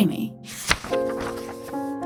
Streamy. 0.00 0.30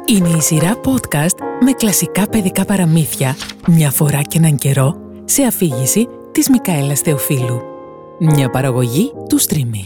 Είναι 0.06 0.28
η 0.28 0.40
σειρά 0.40 0.80
podcast 0.84 1.36
με 1.60 1.72
κλασικά 1.72 2.28
παιδικά 2.28 2.64
παραμύθια 2.64 3.36
μια 3.66 3.90
φορά 3.90 4.22
και 4.22 4.38
έναν 4.38 4.56
καιρό 4.56 4.96
σε 5.24 5.42
αφήγηση 5.42 6.08
της 6.32 6.48
Μικαέλας 6.48 7.00
Θεοφίλου. 7.00 7.60
Μια 8.18 8.50
παραγωγή 8.50 9.12
του 9.28 9.40
Streamy. 9.40 9.84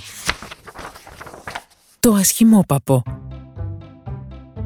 Το 2.00 2.12
ασχημόπαπο 2.12 3.02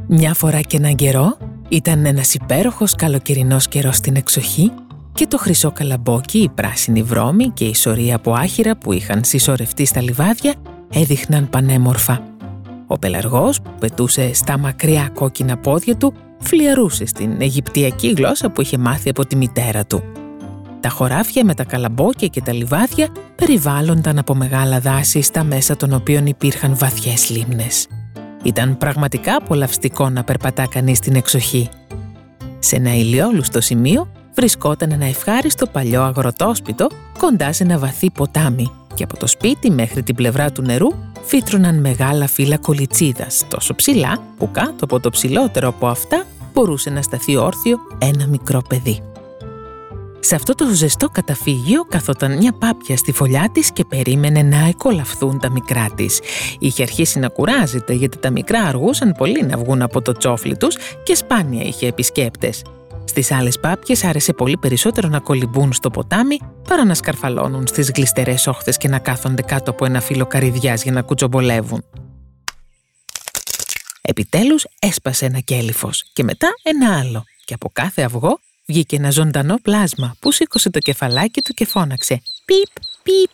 Μια 0.08 0.34
φορά 0.34 0.60
και 0.60 0.76
έναν 0.76 0.94
καιρό 0.94 1.36
ήταν 1.68 2.06
ένας 2.06 2.34
υπέροχος 2.34 2.94
καλοκαιρινός 2.94 3.68
καιρός 3.68 3.96
στην 3.96 4.16
εξοχή 4.16 4.72
και 5.12 5.26
το 5.26 5.38
χρυσό 5.38 5.72
καλαμπόκι, 5.72 6.38
η 6.38 6.48
πράσινη 6.48 7.02
βρώμη 7.02 7.48
και 7.48 7.64
η 7.64 7.74
σωρία 7.74 8.16
από 8.16 8.32
άχυρα 8.32 8.76
που 8.76 8.92
είχαν 8.92 9.24
συσσωρευτεί 9.24 9.84
στα 9.84 10.02
λιβάδια 10.02 10.54
έδειχναν 10.92 11.50
πανέμορφα. 11.50 12.31
Ο 12.92 12.98
πελαργός 12.98 13.60
που 13.60 13.70
πετούσε 13.78 14.34
στα 14.34 14.58
μακριά 14.58 15.10
κόκκινα 15.14 15.56
πόδια 15.56 15.96
του 15.96 16.14
φλιαρούσε 16.38 17.06
στην 17.06 17.40
Αιγυπτιακή 17.40 18.14
γλώσσα 18.16 18.50
που 18.50 18.60
είχε 18.60 18.78
μάθει 18.78 19.08
από 19.08 19.26
τη 19.26 19.36
μητέρα 19.36 19.84
του. 19.84 20.02
Τα 20.80 20.88
χωράφια 20.88 21.44
με 21.44 21.54
τα 21.54 21.64
καλαμπόκια 21.64 22.28
και 22.28 22.40
τα 22.40 22.52
λιβάδια 22.52 23.08
περιβάλλονταν 23.34 24.18
από 24.18 24.34
μεγάλα 24.34 24.80
δάση 24.80 25.22
στα 25.22 25.44
μέσα 25.44 25.76
των 25.76 25.92
οποίων 25.92 26.26
υπήρχαν 26.26 26.76
βαθιές 26.76 27.30
λίμνες. 27.30 27.86
Ήταν 28.42 28.78
πραγματικά 28.78 29.36
απολαυστικό 29.36 30.08
να 30.08 30.24
περπατά 30.24 30.66
κανείς 30.66 30.98
στην 30.98 31.14
εξοχή. 31.14 31.68
Σε 32.58 32.76
ένα 32.76 32.94
ηλιόλουστο 32.94 33.60
σημείο 33.60 34.08
βρισκόταν 34.34 34.90
ένα 34.90 35.06
ευχάριστο 35.06 35.66
παλιό 35.66 36.02
αγροτόσπιτο 36.02 36.86
κοντά 37.18 37.52
σε 37.52 37.62
ένα 37.62 37.78
βαθύ 37.78 38.10
ποτάμι 38.10 38.70
και 38.94 39.02
από 39.02 39.18
το 39.18 39.26
σπίτι 39.26 39.70
μέχρι 39.70 40.02
την 40.02 40.14
πλευρά 40.14 40.52
του 40.52 40.62
νερού 40.62 40.88
φύτρωναν 41.22 41.80
μεγάλα 41.80 42.26
φύλλα 42.26 42.58
κολιτσίδας, 42.58 43.44
τόσο 43.48 43.74
ψηλά 43.74 44.22
που 44.38 44.50
κάτω 44.50 44.84
από 44.84 45.00
το 45.00 45.10
ψηλότερο 45.10 45.68
από 45.68 45.86
αυτά 45.86 46.26
μπορούσε 46.52 46.90
να 46.90 47.02
σταθεί 47.02 47.36
όρθιο 47.36 47.78
ένα 47.98 48.26
μικρό 48.26 48.62
παιδί. 48.68 49.02
Σε 50.24 50.34
αυτό 50.34 50.54
το 50.54 50.66
ζεστό 50.68 51.08
καταφύγιο 51.08 51.82
καθόταν 51.82 52.36
μια 52.36 52.52
πάπια 52.52 52.96
στη 52.96 53.12
φωλιά 53.12 53.48
της 53.52 53.72
και 53.72 53.84
περίμενε 53.84 54.42
να 54.42 54.68
εκολαφθούν 54.68 55.38
τα 55.38 55.50
μικρά 55.50 55.90
της. 55.94 56.20
Είχε 56.58 56.82
αρχίσει 56.82 57.18
να 57.18 57.28
κουράζεται 57.28 57.92
γιατί 57.92 58.18
τα 58.18 58.30
μικρά 58.30 58.60
αργούσαν 58.60 59.14
πολύ 59.18 59.42
να 59.42 59.56
βγουν 59.56 59.82
από 59.82 60.02
το 60.02 60.12
τσόφλι 60.12 60.56
τους 60.56 60.76
και 61.02 61.14
σπάνια 61.14 61.62
είχε 61.62 61.86
επισκέπτες. 61.86 62.62
Στις 63.04 63.30
άλλες 63.30 63.60
πάπιες 63.60 64.04
άρεσε 64.04 64.32
πολύ 64.32 64.56
περισσότερο 64.56 65.08
να 65.08 65.18
κολυμπούν 65.20 65.72
στο 65.72 65.90
ποτάμι 65.90 66.38
παρά 66.68 66.84
να 66.84 66.94
σκαρφαλώνουν 66.94 67.66
στις 67.66 67.90
γλιστερές 67.94 68.46
όχθες 68.46 68.76
και 68.76 68.88
να 68.88 68.98
κάθονται 68.98 69.42
κάτω 69.42 69.70
από 69.70 69.84
ένα 69.84 70.00
φύλλο 70.00 70.26
καρυδιάς 70.26 70.82
για 70.82 70.92
να 70.92 71.02
κουτσομπολεύουν. 71.02 71.84
Επιτέλους 74.02 74.66
έσπασε 74.78 75.24
ένα 75.24 75.40
κέλυφος 75.40 76.10
και 76.12 76.22
μετά 76.22 76.48
ένα 76.62 76.98
άλλο 76.98 77.24
και 77.44 77.54
από 77.54 77.70
κάθε 77.72 78.02
αυγό 78.02 78.38
βγήκε 78.66 78.96
ένα 78.96 79.10
ζωντανό 79.10 79.56
πλάσμα 79.62 80.16
που 80.20 80.32
σήκωσε 80.32 80.70
το 80.70 80.78
κεφαλάκι 80.78 81.42
του 81.42 81.52
και 81.52 81.66
φώναξε 81.66 82.22
«Πιπ, 82.44 82.84
πιπ, 83.02 83.30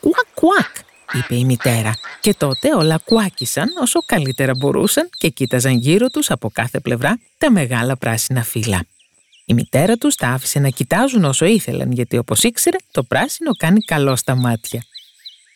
κουακ, 0.00 0.26
κουακ», 0.34 0.76
είπε 1.12 1.34
η 1.34 1.44
μητέρα. 1.44 1.94
Και 2.20 2.34
τότε 2.34 2.74
όλα 2.74 3.00
κουάκισαν 3.04 3.68
όσο 3.80 4.00
καλύτερα 4.00 4.52
μπορούσαν 4.58 5.08
και 5.18 5.28
κοίταζαν 5.28 5.72
γύρω 5.72 6.08
τους 6.08 6.30
από 6.30 6.50
κάθε 6.52 6.80
πλευρά 6.80 7.18
τα 7.38 7.50
μεγάλα 7.50 7.96
πράσινα 7.96 8.42
φύλλα. 8.42 8.86
Η 9.48 9.54
μητέρα 9.54 9.96
τους 9.96 10.14
τα 10.14 10.28
άφησε 10.28 10.58
να 10.58 10.68
κοιτάζουν 10.68 11.24
όσο 11.24 11.44
ήθελαν, 11.44 11.92
γιατί 11.92 12.16
όπως 12.16 12.42
ήξερε, 12.42 12.76
το 12.90 13.02
πράσινο 13.02 13.54
κάνει 13.56 13.80
καλό 13.80 14.16
στα 14.16 14.34
μάτια. 14.34 14.82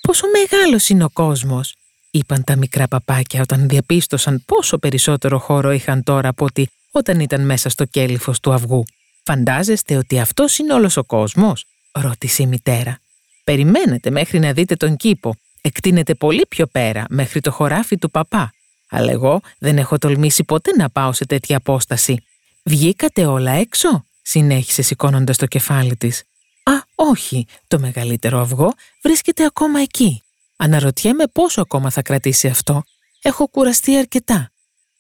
«Πόσο 0.01 0.27
μεγάλος 0.29 0.89
είναι 0.89 1.05
ο 1.05 1.09
κόσμος», 1.13 1.75
είπαν 2.11 2.45
τα 2.45 2.57
μικρά 2.57 2.89
παπάκια 2.89 3.41
όταν 3.41 3.69
διαπίστωσαν 3.69 4.43
πόσο 4.47 4.79
περισσότερο 4.79 5.39
χώρο 5.39 5.71
είχαν 5.71 6.03
τώρα 6.03 6.29
από 6.29 6.45
ότι 6.45 6.71
όταν 6.91 7.21
ήταν 7.21 7.45
μέσα 7.45 7.69
στο 7.69 7.85
κέλυφος 7.85 8.41
του 8.41 8.53
αυγού. 8.53 8.85
«Φαντάζεστε 9.23 9.97
ότι 9.97 10.21
αυτός 10.21 10.59
είναι 10.59 10.75
όλος 10.75 10.97
ο 10.97 11.05
κόσμος», 11.05 11.67
ρώτησε 11.93 12.43
η 12.43 12.47
μητέρα. 12.47 12.99
«Περιμένετε 13.45 14.11
μέχρι 14.11 14.39
να 14.39 14.53
δείτε 14.53 14.77
τον 14.77 14.97
κήπο. 14.97 15.35
Εκτείνεται 15.61 16.15
πολύ 16.15 16.47
πιο 16.49 16.67
πέρα, 16.67 17.05
μέχρι 17.09 17.41
το 17.41 17.51
χωράφι 17.51 17.99
του 17.99 18.11
παπά. 18.11 18.53
Αλλά 18.91 19.11
εγώ 19.11 19.41
δεν 19.59 19.79
έχω 19.79 19.99
τολμήσει 19.99 20.45
ποτέ 20.45 20.71
να 20.77 20.91
πάω 20.91 21.13
σε 21.13 21.27
τέτοια 21.27 21.57
απόσταση. 21.57 22.23
«Βγήκατε 22.63 23.27
όλα 23.27 23.51
έξω» 23.51 24.05
συνέχισε 24.23 24.83
σηκώνοντας 24.83 25.37
το 25.37 25.47
κεφάλι 25.47 25.97
της. 25.97 26.23
«Α, 26.63 26.73
όχι, 26.95 27.47
το 27.69 27.79
μεγαλύτερο 27.79 28.41
αυγό 28.41 28.75
βρίσκεται 29.03 29.45
ακόμα 29.45 29.81
εκεί. 29.81 30.23
Αναρωτιέμαι 30.57 31.27
πόσο 31.27 31.61
ακόμα 31.61 31.91
θα 31.91 32.03
κρατήσει 32.03 32.49
αυτό. 32.49 32.83
Έχω 33.23 33.49
κουραστεί 33.49 33.97
αρκετά». 33.97 34.51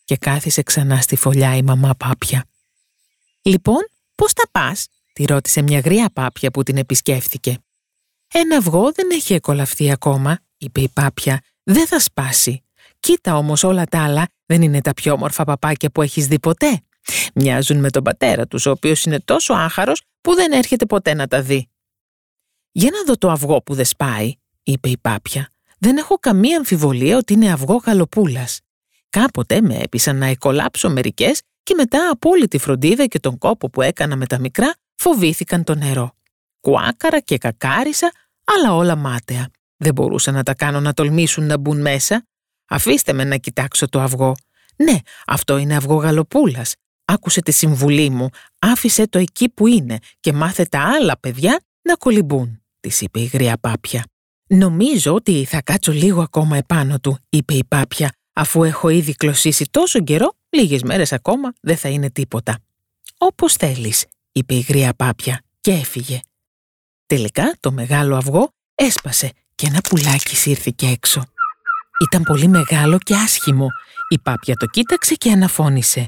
Και 0.04 0.16
κάθισε 0.16 0.62
ξανά 0.62 1.00
στη 1.00 1.16
φωλιά 1.16 1.56
η 1.56 1.62
μαμά 1.62 1.94
Πάπια. 1.94 2.44
«Λοιπόν, 3.42 3.88
πώς 4.14 4.32
θα 4.32 4.48
πας» 4.50 4.86
τη 5.12 5.24
ρώτησε 5.24 5.62
μια 5.62 5.78
γριά 5.78 6.10
Πάπια 6.12 6.50
που 6.50 6.62
την 6.62 6.76
επισκέφθηκε. 6.76 7.58
«Ένα 8.32 8.56
αυγό 8.56 8.92
δεν 8.92 9.10
έχει 9.10 9.34
εκολαφθεί 9.34 9.90
ακόμα», 9.90 10.38
είπε 10.58 10.80
η 10.80 10.88
Πάπια. 10.88 11.40
«Δεν 11.62 11.86
θα 11.86 12.00
σπάσει. 12.00 12.62
Κοίτα 13.00 13.36
όμως 13.36 13.62
όλα 13.62 13.84
τα 13.84 14.04
άλλα, 14.04 14.28
δεν 14.46 14.62
είναι 14.62 14.80
τα 14.80 14.94
πιο 14.94 15.12
όμορφα 15.12 15.44
παπάκια 15.44 15.90
που 15.90 16.02
έχεις 16.02 16.26
δει 16.26 16.38
ποτέ». 16.38 16.82
Μοιάζουν 17.34 17.78
με 17.78 17.90
τον 17.90 18.02
πατέρα 18.02 18.46
τους, 18.46 18.66
ο 18.66 18.70
οποίος 18.70 19.04
είναι 19.04 19.20
τόσο 19.20 19.52
άχαρος 19.52 20.02
που 20.20 20.34
δεν 20.34 20.52
έρχεται 20.52 20.86
ποτέ 20.86 21.14
να 21.14 21.26
τα 21.26 21.42
δει. 21.42 21.68
«Για 22.72 22.90
να 22.90 23.02
δω 23.04 23.16
το 23.16 23.30
αυγό 23.30 23.62
που 23.62 23.74
δεν 23.74 23.84
σπάει», 23.84 24.32
είπε 24.62 24.88
η 24.88 24.98
πάπια. 24.98 25.48
«Δεν 25.78 25.96
έχω 25.96 26.18
καμία 26.18 26.56
αμφιβολία 26.56 27.16
ότι 27.16 27.32
είναι 27.32 27.52
αυγό 27.52 27.76
γαλοπούλας. 27.76 28.60
Κάποτε 29.10 29.60
με 29.60 29.78
έπεισαν 29.78 30.16
να 30.16 30.26
εκολάψω 30.26 30.90
μερικές 30.90 31.42
και 31.62 31.74
μετά 31.74 32.10
από 32.10 32.30
όλη 32.30 32.48
τη 32.48 32.58
φροντίδα 32.58 33.06
και 33.06 33.18
τον 33.18 33.38
κόπο 33.38 33.70
που 33.70 33.82
έκανα 33.82 34.16
με 34.16 34.26
τα 34.26 34.38
μικρά 34.38 34.74
φοβήθηκαν 34.94 35.64
το 35.64 35.74
νερό. 35.74 36.12
Κουάκαρα 36.60 37.20
και 37.20 37.38
κακάρισα, 37.38 38.12
αλλά 38.44 38.74
όλα 38.74 38.96
μάταια. 38.96 39.48
Δεν 39.76 39.94
μπορούσα 39.94 40.32
να 40.32 40.42
τα 40.42 40.54
κάνω 40.54 40.80
να 40.80 40.92
τολμήσουν 40.92 41.46
να 41.46 41.58
μπουν 41.58 41.80
μέσα. 41.80 42.26
Αφήστε 42.68 43.12
με 43.12 43.24
να 43.24 43.36
κοιτάξω 43.36 43.88
το 43.88 44.00
αυγό. 44.00 44.36
Ναι, 44.76 44.98
αυτό 45.26 45.56
είναι 45.56 45.76
αυγό 45.76 45.94
γαλοπούλας 45.94 46.74
άκουσε 47.12 47.40
τη 47.40 47.52
συμβουλή 47.52 48.10
μου, 48.10 48.28
άφησε 48.58 49.08
το 49.08 49.18
εκεί 49.18 49.48
που 49.48 49.66
είναι 49.66 49.98
και 50.20 50.32
μάθε 50.32 50.64
τα 50.64 50.80
άλλα 50.80 51.18
παιδιά 51.18 51.60
να 51.82 51.94
κολυμπούν, 51.94 52.62
της 52.80 53.00
είπε 53.00 53.20
η 53.20 53.24
γριά 53.24 53.58
πάπια. 53.58 54.04
Νομίζω 54.46 55.14
ότι 55.14 55.44
θα 55.44 55.62
κάτσω 55.62 55.92
λίγο 55.92 56.22
ακόμα 56.22 56.56
επάνω 56.56 56.98
του, 56.98 57.18
είπε 57.28 57.54
η 57.54 57.64
πάπια, 57.68 58.12
αφού 58.32 58.64
έχω 58.64 58.88
ήδη 58.88 59.14
κλωσίσει 59.14 59.68
τόσο 59.70 60.00
καιρό, 60.00 60.32
λίγες 60.48 60.82
μέρες 60.82 61.12
ακόμα 61.12 61.52
δεν 61.60 61.76
θα 61.76 61.88
είναι 61.88 62.10
τίποτα. 62.10 62.58
Όπως 63.18 63.54
θέλεις, 63.54 64.06
είπε 64.32 64.54
η 64.54 64.60
γριά 64.60 64.94
πάπια 64.94 65.42
και 65.60 65.70
έφυγε. 65.70 66.20
Τελικά 67.06 67.56
το 67.60 67.72
μεγάλο 67.72 68.16
αυγό 68.16 68.52
έσπασε 68.74 69.32
και 69.54 69.66
ένα 69.66 69.80
πουλάκι 69.80 70.36
σύρθηκε 70.36 70.86
έξω. 70.86 71.22
Ήταν 72.06 72.22
πολύ 72.22 72.48
μεγάλο 72.48 72.98
και 72.98 73.14
άσχημο. 73.14 73.66
Η 74.08 74.18
πάπια 74.18 74.54
το 74.56 74.66
κοίταξε 74.66 75.14
και 75.14 75.30
αναφώνησε. 75.30 76.06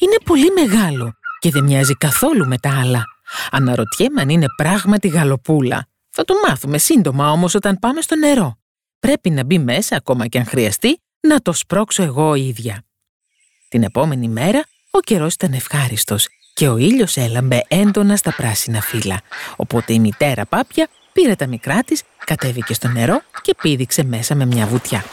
Είναι 0.00 0.16
πολύ 0.24 0.50
μεγάλο 0.50 1.14
και 1.38 1.50
δεν 1.50 1.64
μοιάζει 1.64 1.94
καθόλου 1.94 2.46
με 2.46 2.58
τα 2.58 2.80
άλλα. 2.80 3.04
Αναρωτιέμαι 3.50 4.20
αν 4.20 4.28
είναι 4.28 4.46
πράγματι 4.56 5.08
γαλοπούλα. 5.08 5.86
Θα 6.10 6.24
το 6.24 6.34
μάθουμε 6.48 6.78
σύντομα 6.78 7.30
όμως 7.30 7.54
όταν 7.54 7.78
πάμε 7.78 8.00
στο 8.00 8.16
νερό. 8.16 8.58
Πρέπει 8.98 9.30
να 9.30 9.44
μπει 9.44 9.58
μέσα 9.58 9.96
ακόμα 9.96 10.26
και 10.26 10.38
αν 10.38 10.46
χρειαστεί 10.46 11.00
να 11.20 11.40
το 11.40 11.52
σπρώξω 11.52 12.02
εγώ 12.02 12.34
ίδια. 12.34 12.84
Την 13.68 13.82
επόμενη 13.82 14.28
μέρα 14.28 14.64
ο 14.90 15.00
καιρός 15.00 15.34
ήταν 15.34 15.52
ευχάριστος 15.52 16.28
και 16.54 16.68
ο 16.68 16.76
ήλιος 16.76 17.16
έλαμπε 17.16 17.64
έντονα 17.68 18.16
στα 18.16 18.32
πράσινα 18.32 18.80
φύλλα. 18.80 19.20
Οπότε 19.56 19.92
η 19.92 19.98
μητέρα 19.98 20.46
πάπια 20.46 20.88
πήρε 21.12 21.34
τα 21.34 21.46
μικρά 21.46 21.82
της, 21.82 22.02
κατέβηκε 22.24 22.74
στο 22.74 22.88
νερό 22.88 23.22
και 23.42 23.54
πήδηξε 23.62 24.04
μέσα 24.04 24.34
με 24.34 24.44
μια 24.44 24.66
βουτιά. 24.66 25.04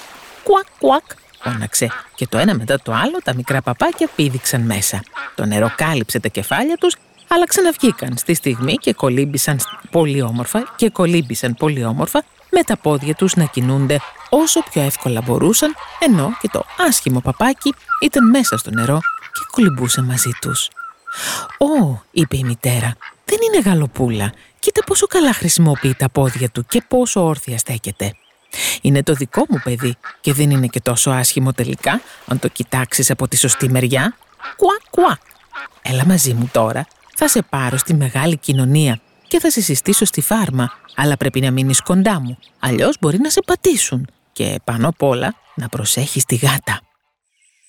Κουακ, 0.43 0.65
κουακ, 0.79 1.03
φώναξε 1.39 1.87
και 2.15 2.27
το 2.27 2.37
ένα 2.37 2.55
μετά 2.55 2.79
το 2.83 2.93
άλλο 2.93 3.17
τα 3.23 3.35
μικρά 3.35 3.61
παπάκια 3.61 4.09
πήδηξαν 4.15 4.61
μέσα. 4.61 5.03
Το 5.35 5.45
νερό 5.45 5.71
κάλυψε 5.75 6.19
τα 6.19 6.27
κεφάλια 6.27 6.75
τους, 6.75 6.95
αλλά 7.27 7.45
ξαναβγήκαν 7.45 8.17
στη 8.17 8.33
στιγμή 8.33 8.73
και 8.73 8.93
κολύμπησαν 8.93 9.59
πολύ 9.91 10.21
όμορφα 10.21 10.73
και 10.75 10.89
κολύμπησαν 10.89 11.55
πολύ 11.55 11.85
όμορφα 11.85 12.23
με 12.49 12.63
τα 12.63 12.77
πόδια 12.77 13.15
τους 13.15 13.35
να 13.35 13.43
κινούνται 13.43 13.99
όσο 14.29 14.63
πιο 14.71 14.81
εύκολα 14.81 15.21
μπορούσαν, 15.21 15.75
ενώ 15.99 16.37
και 16.41 16.49
το 16.51 16.63
άσχημο 16.87 17.19
παπάκι 17.19 17.73
ήταν 18.01 18.29
μέσα 18.29 18.57
στο 18.57 18.71
νερό 18.71 18.99
και 19.33 19.45
κολυμπούσε 19.51 20.01
μαζί 20.01 20.29
τους. 20.41 20.69
«Ω», 21.57 22.01
είπε 22.11 22.37
η 22.37 22.43
μητέρα, 22.43 22.95
«δεν 23.25 23.37
είναι 23.47 23.61
γαλοπούλα. 23.69 24.33
Κοίτα 24.59 24.83
πόσο 24.83 25.07
καλά 25.07 25.33
χρησιμοποιεί 25.33 25.95
τα 25.95 26.09
πόδια 26.09 26.49
του 26.49 26.65
και 26.65 26.83
πόσο 26.87 27.25
όρθια 27.25 27.57
στέκεται». 27.57 28.13
Είναι 28.81 29.03
το 29.03 29.13
δικό 29.13 29.45
μου 29.49 29.61
παιδί 29.63 29.95
και 30.21 30.33
δεν 30.33 30.49
είναι 30.49 30.67
και 30.67 30.79
τόσο 30.79 31.11
άσχημο 31.11 31.53
τελικά 31.53 32.01
αν 32.27 32.39
το 32.39 32.47
κοιτάξεις 32.47 33.11
από 33.11 33.27
τη 33.27 33.37
σωστή 33.37 33.69
μεριά. 33.69 34.15
Κουα, 34.55 34.77
κουα. 34.89 35.19
Έλα 35.81 36.05
μαζί 36.05 36.33
μου 36.33 36.49
τώρα. 36.51 36.87
Θα 37.15 37.27
σε 37.27 37.41
πάρω 37.41 37.77
στη 37.77 37.93
μεγάλη 37.93 38.37
κοινωνία 38.37 38.99
και 39.27 39.39
θα 39.39 39.49
σε 39.49 39.61
συστήσω 39.61 40.05
στη 40.05 40.21
φάρμα. 40.21 40.71
Αλλά 40.95 41.17
πρέπει 41.17 41.39
να 41.39 41.51
μείνεις 41.51 41.81
κοντά 41.81 42.19
μου, 42.19 42.37
αλλιώς 42.59 42.97
μπορεί 42.99 43.17
να 43.17 43.29
σε 43.29 43.41
πατήσουν. 43.45 44.07
Και 44.33 44.59
πάνω 44.63 44.87
απ' 44.87 45.03
όλα 45.03 45.35
να 45.55 45.69
προσέχεις 45.69 46.25
τη 46.25 46.35
γάτα. 46.35 46.81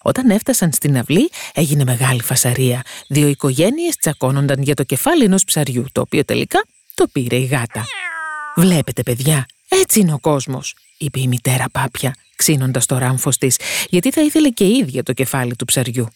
Όταν 0.02 0.30
έφτασαν 0.30 0.72
στην 0.72 0.98
αυλή, 0.98 1.30
έγινε 1.54 1.84
μεγάλη 1.84 2.22
φασαρία. 2.22 2.82
Δύο 3.08 3.28
οικογένειες 3.28 3.96
τσακώνονταν 3.96 4.62
για 4.62 4.74
το 4.74 4.82
κεφάλι 4.82 5.24
ενός 5.24 5.44
ψαριού, 5.44 5.84
το 5.92 6.00
οποίο 6.00 6.24
τελικά 6.24 6.64
το 6.94 7.06
πήρε 7.12 7.36
η 7.36 7.44
γάτα. 7.44 7.84
«Βλέπετε, 8.54 9.02
παιδιά, 9.02 9.46
έτσι 9.68 10.00
είναι 10.00 10.12
ο 10.12 10.18
κόσμος», 10.18 10.74
είπε 10.98 11.20
η 11.20 11.26
μητέρα 11.26 11.64
Πάπια, 11.72 12.14
ξύνοντας 12.36 12.86
το 12.86 12.98
ράμφος 12.98 13.36
της, 13.36 13.56
γιατί 13.88 14.10
θα 14.10 14.22
ήθελε 14.22 14.48
και 14.48 14.64
η 14.64 14.76
ίδια 14.76 15.02
το 15.02 15.12
κεφάλι 15.12 15.56
του 15.56 15.64
ψαριού. 15.64 16.08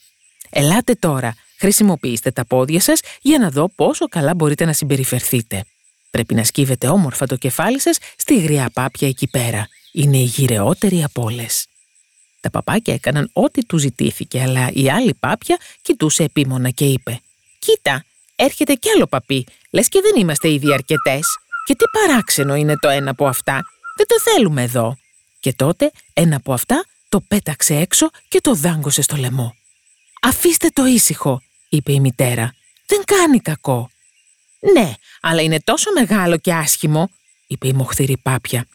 «Ελάτε 0.50 0.94
τώρα, 0.94 1.34
χρησιμοποιήστε 1.58 2.30
τα 2.30 2.44
πόδια 2.44 2.80
σας 2.80 3.00
για 3.20 3.38
να 3.38 3.50
δω 3.50 3.68
πόσο 3.74 4.08
καλά 4.08 4.34
μπορείτε 4.34 4.64
να 4.64 4.72
συμπεριφερθείτε. 4.72 5.64
Πρέπει 6.10 6.34
να 6.34 6.44
σκύβετε 6.44 6.88
όμορφα 6.88 7.26
το 7.26 7.36
κεφάλι 7.36 7.80
σας 7.80 7.98
στη 8.16 8.40
γριά 8.40 8.70
Πάπια 8.72 9.08
εκεί 9.08 9.28
πέρα. 9.28 9.68
Είναι 9.92 10.16
η 10.16 10.24
γυρεότερη 10.24 11.02
από 11.02 11.22
όλες». 11.22 11.66
Τα 12.40 12.50
παπάκια 12.50 12.94
έκαναν 12.94 13.30
ό,τι 13.32 13.64
του 13.64 13.78
ζητήθηκε, 13.78 14.42
αλλά 14.42 14.70
η 14.72 14.90
άλλη 14.90 15.14
πάπια 15.14 15.58
κοιτούσε 15.82 16.22
επίμονα 16.22 16.70
και 16.70 16.84
είπε 16.84 17.20
«Κοίτα, 17.58 18.04
έρχεται 18.36 18.74
κι 18.74 18.88
άλλο 18.94 19.06
παπί, 19.06 19.46
λες 19.70 19.88
και 19.88 20.00
δεν 20.00 20.20
είμαστε 20.20 20.52
ήδη 20.52 20.72
αρκετές. 20.72 21.38
Και 21.64 21.74
τι 21.74 21.84
παράξενο 21.98 22.54
είναι 22.54 22.76
το 22.76 22.88
ένα 22.88 23.10
από 23.10 23.26
αυτά, 23.26 23.60
δεν 23.96 24.06
το 24.06 24.20
θέλουμε 24.20 24.62
εδώ». 24.62 24.96
Και 25.40 25.52
τότε 25.52 25.90
ένα 26.12 26.36
από 26.36 26.52
αυτά 26.52 26.84
το 27.08 27.20
πέταξε 27.20 27.74
έξω 27.74 28.10
και 28.28 28.40
το 28.40 28.54
δάγκωσε 28.54 29.02
στο 29.02 29.16
λαιμό. 29.16 29.54
«Αφήστε 30.22 30.68
το 30.68 30.86
ήσυχο», 30.86 31.42
είπε 31.68 31.92
η 31.92 32.00
μητέρα. 32.00 32.54
«Δεν 32.86 33.02
κάνει 33.04 33.40
κακό». 33.40 33.90
«Ναι, 34.72 34.94
αλλά 35.20 35.42
είναι 35.42 35.60
τόσο 35.60 35.92
μεγάλο 35.92 36.36
και 36.36 36.52
άσχημο», 36.52 37.10
είπε 37.46 37.66
η 37.66 37.72
μοχθηρή 37.72 38.16
πάπια. 38.16 38.66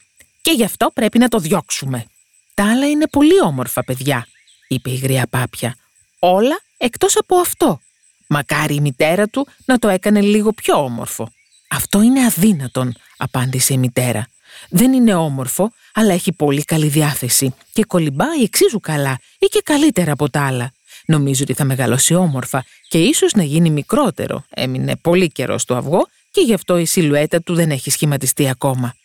«Και 0.41 0.51
γι' 0.51 0.63
αυτό 0.63 0.91
πρέπει 0.93 1.17
να 1.17 1.27
το 1.27 1.39
διώξουμε». 1.39 2.05
«Τα 2.53 2.71
άλλα 2.71 2.89
είναι 2.89 3.07
πολύ 3.07 3.41
όμορφα 3.41 3.83
παιδιά», 3.83 4.27
είπε 4.67 4.89
η 4.89 4.95
γριά 4.95 5.27
πάπια. 5.29 5.75
«Όλα 6.19 6.59
εκτός 6.77 7.17
από 7.17 7.35
αυτό. 7.37 7.81
Μακάρι 8.27 8.75
η 8.75 8.79
μητέρα 8.79 9.27
του 9.27 9.47
να 9.65 9.79
το 9.79 9.87
έκανε 9.87 10.21
λίγο 10.21 10.53
πιο 10.53 10.83
όμορφο». 10.83 11.31
«Αυτό 11.67 12.01
είναι 12.01 12.25
αδύνατον», 12.25 12.95
απάντησε 13.17 13.73
η 13.73 13.77
μητέρα. 13.77 14.27
«Δεν 14.69 14.93
είναι 14.93 15.13
όμορφο, 15.13 15.71
αλλά 15.93 16.13
έχει 16.13 16.31
πολύ 16.31 16.63
καλή 16.63 16.87
διάθεση 16.87 17.53
και 17.73 17.83
κολυμπάει 17.83 18.41
εξίσου 18.43 18.79
καλά 18.79 19.19
ή 19.39 19.45
και 19.45 19.61
καλύτερα 19.63 20.11
από 20.11 20.29
τα 20.29 20.45
άλλα. 20.45 20.71
Νομίζω 21.05 21.43
ότι 21.43 21.53
θα 21.53 21.63
μεγαλώσει 21.63 22.13
όμορφα 22.13 22.65
και 22.87 22.97
ίσως 22.97 23.33
να 23.33 23.43
γίνει 23.43 23.69
μικρότερο. 23.69 24.45
Έμεινε 24.49 24.95
πολύ 24.95 25.27
καιρός 25.27 25.61
στο 25.61 25.75
αυγό 25.75 26.07
και 26.31 26.41
γι' 26.41 26.53
αυτό 26.53 26.77
η 26.77 26.85
σιλουέτα 26.85 27.41
του 27.41 27.53
δεν 27.55 27.71
έχει 27.71 27.89
σχηματιστεί 27.89 28.49
ακόμα. 28.49 28.95